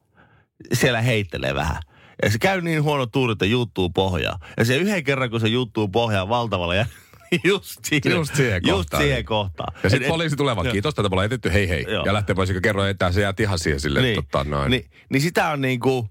siellä 0.74 1.02
heittelee 1.02 1.56
vähän. 1.56 1.82
Ja 2.24 2.32
se 2.32 2.40
käy 2.40 2.62
niin 2.62 2.84
huono 2.84 3.06
tuuri, 3.06 3.32
että 3.32 3.46
juuttuu 3.46 3.90
pohjaa. 3.90 4.40
Ja 4.58 4.66
se 4.66 4.76
yhden 4.78 5.04
kerran, 5.04 5.30
kun 5.30 5.40
se 5.40 5.48
juuttuu 5.48 5.88
pohjaa 5.88 6.30
valtavalla 6.30 6.76
ja 6.76 6.86
just 7.44 7.86
siihen, 7.86 8.12
Just 8.12 8.36
siihen 8.36 8.62
just 8.66 8.78
kohtaan. 8.78 9.04
siihen 9.04 9.26
kohtaan. 9.26 9.74
Ja 9.76 9.80
Et- 9.84 9.92
sitten 9.92 10.06
et- 10.08 10.10
poliisi 10.12 10.36
tulee 10.36 10.56
vaan, 10.56 10.68
kiitos, 10.72 10.96
tätä 10.96 11.10
me 11.10 11.14
ollaan 11.14 11.26
etetty, 11.26 11.54
hei 11.54 11.70
hei. 11.70 11.86
Joo. 11.90 12.06
Ja 12.06 12.14
lähtee 12.14 12.36
pois, 12.36 12.54
kerro, 12.64 12.86
että 12.86 13.12
se 13.12 13.22
jää 13.22 13.34
ihan 13.40 13.60
siihen 13.60 13.80
silleen, 13.80 14.04
niin, 14.06 14.20
että 14.20 14.32
tota, 14.32 14.50
noin. 14.50 14.72
Niin, 14.72 14.86
niin 15.10 15.22
sitä 15.22 15.50
on 15.50 15.62
niinku, 15.62 16.10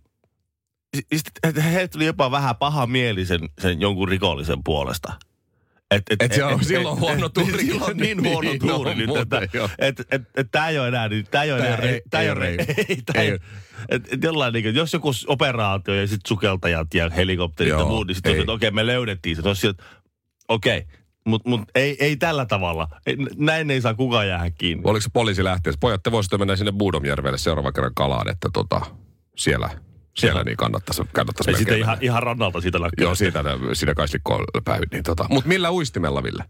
sit- 1.14 1.30
et 1.42 1.64
heille 1.64 1.88
tuli 1.88 2.06
jopa 2.06 2.30
vähän 2.30 2.56
paha 2.56 2.86
mieli 2.86 3.26
sen, 3.26 3.40
sen 3.60 3.80
jonkun 3.80 4.08
rikollisen 4.08 4.64
puolesta. 4.64 5.12
Et, 5.90 6.02
Et 6.20 6.32
se 6.32 6.44
on 6.44 6.64
silloin 6.64 7.00
huono 7.00 7.28
tuuri. 7.28 7.52
Niin, 7.56 7.66
silloin 7.66 7.90
on 7.90 7.96
niin 7.96 8.22
huono 8.32 8.40
Niin, 8.50 8.58
tuuri 8.60 9.06
no, 9.06 9.14
nyt, 9.14 9.22
että 9.22 9.40
et, 9.78 10.00
et, 10.10 10.22
et, 10.36 10.48
tää 10.50 10.68
ei 10.68 10.78
ole 10.78 10.88
enää, 10.88 11.08
nyt- 11.08 11.30
tää 11.30 11.42
ei 11.42 11.52
ole 11.52 11.66
enää, 11.66 11.78
tää 12.10 12.22
ei 12.22 12.30
ole, 12.30 12.48
ei 12.48 12.56
ei, 13.14 13.38
et, 13.88 14.12
et 14.12 14.22
jollain 14.22 14.52
niin, 14.52 14.74
jos 14.74 14.92
joku 14.92 15.12
operaatio 15.26 15.94
ja 15.94 16.06
sitten 16.06 16.28
sukeltajat 16.28 16.94
ja 16.94 17.10
helikopterit 17.10 17.70
ja 17.70 17.78
Joo, 17.78 17.88
muut, 17.88 18.06
niin 18.06 18.14
sitten 18.14 18.50
okei, 18.50 18.70
me 18.70 18.86
löydettiin 18.86 19.36
se. 19.36 19.42
Okei, 20.48 20.86
mutta 21.26 21.50
mut 21.50 21.60
ei, 21.74 21.96
ei 22.00 22.16
tällä 22.16 22.46
tavalla. 22.46 22.88
Ei, 23.06 23.16
näin 23.36 23.70
ei 23.70 23.80
saa 23.80 23.94
kukaan 23.94 24.28
jäädä 24.28 24.50
kiinni. 24.50 24.82
Oliko 24.86 25.00
se 25.00 25.10
poliisi 25.12 25.44
lähteessä? 25.44 25.78
Pojat, 25.80 26.02
te 26.02 26.12
voisitte 26.12 26.38
mennä 26.38 26.56
sinne 26.56 26.72
Buudomjärvelle 26.72 27.38
seuraavan 27.38 27.72
kerran 27.72 27.94
kalaan, 27.94 28.28
että 28.28 28.48
tota, 28.52 28.80
siellä, 29.36 29.70
siellä 30.16 30.44
niin 30.44 30.56
kannattaisi, 30.56 31.02
kannattaisi 31.12 31.50
Ei 31.50 31.56
sitten 31.56 31.78
ihan, 31.78 31.98
ihan 32.00 32.22
rannalta 32.22 32.60
siitä 32.60 32.80
lähtee. 32.80 33.04
Joo, 33.04 33.14
siitä, 33.14 33.44
siinä 33.72 33.94
kaislikkoon 33.94 34.44
päivit. 34.64 34.92
Niin 34.92 35.04
tota. 35.04 35.26
Mutta 35.30 35.48
millä 35.48 35.70
uistimella, 35.70 36.22
Ville? 36.22 36.44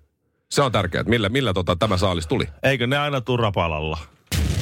Se 0.50 0.62
on 0.62 0.72
tärkeää, 0.72 1.00
että 1.00 1.10
millä, 1.10 1.28
millä 1.28 1.52
tota, 1.52 1.76
tämä 1.76 1.96
saalis 1.96 2.26
tuli. 2.26 2.44
Eikö 2.62 2.86
ne 2.86 2.98
aina 2.98 3.20
tuu 3.20 3.36
rapalalla? 3.36 3.98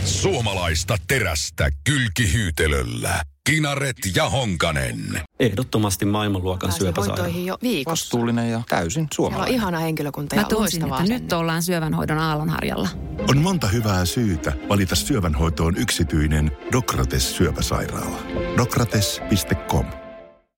Suomalaista 0.04 0.96
terästä 1.08 1.70
kylkihyytelöllä. 1.84 3.22
Kinaret 3.50 3.96
ja 4.16 4.30
Honkanen. 4.30 5.20
Ehdottomasti 5.40 6.04
maailmanluokan 6.04 6.72
syöpäsairaala. 6.72 7.22
hoitoihin 7.22 7.46
jo 7.46 7.58
viikossa. 7.62 7.90
Vastuullinen 8.04 8.50
ja 8.50 8.62
täysin 8.68 8.92
Siellä 8.92 9.04
on 9.04 9.08
suomalainen. 9.14 9.54
ihana 9.54 9.78
henkilökunta 9.78 10.36
Mä 10.36 10.42
ja 10.42 10.48
tunsin, 10.48 10.82
loistava 10.82 11.00
että 11.00 11.12
nyt 11.12 11.32
ollaan 11.32 11.62
syövänhoidon 11.62 12.18
aallonharjalla. 12.18 12.88
On 13.30 13.38
monta 13.38 13.68
hyvää 13.68 14.04
syytä 14.04 14.52
valita 14.68 14.94
syövänhoitoon 14.94 15.76
yksityinen 15.76 16.52
Dokrates 16.72 17.36
syöpäsairaala. 17.36 18.18
Dokrates.com 18.56 19.86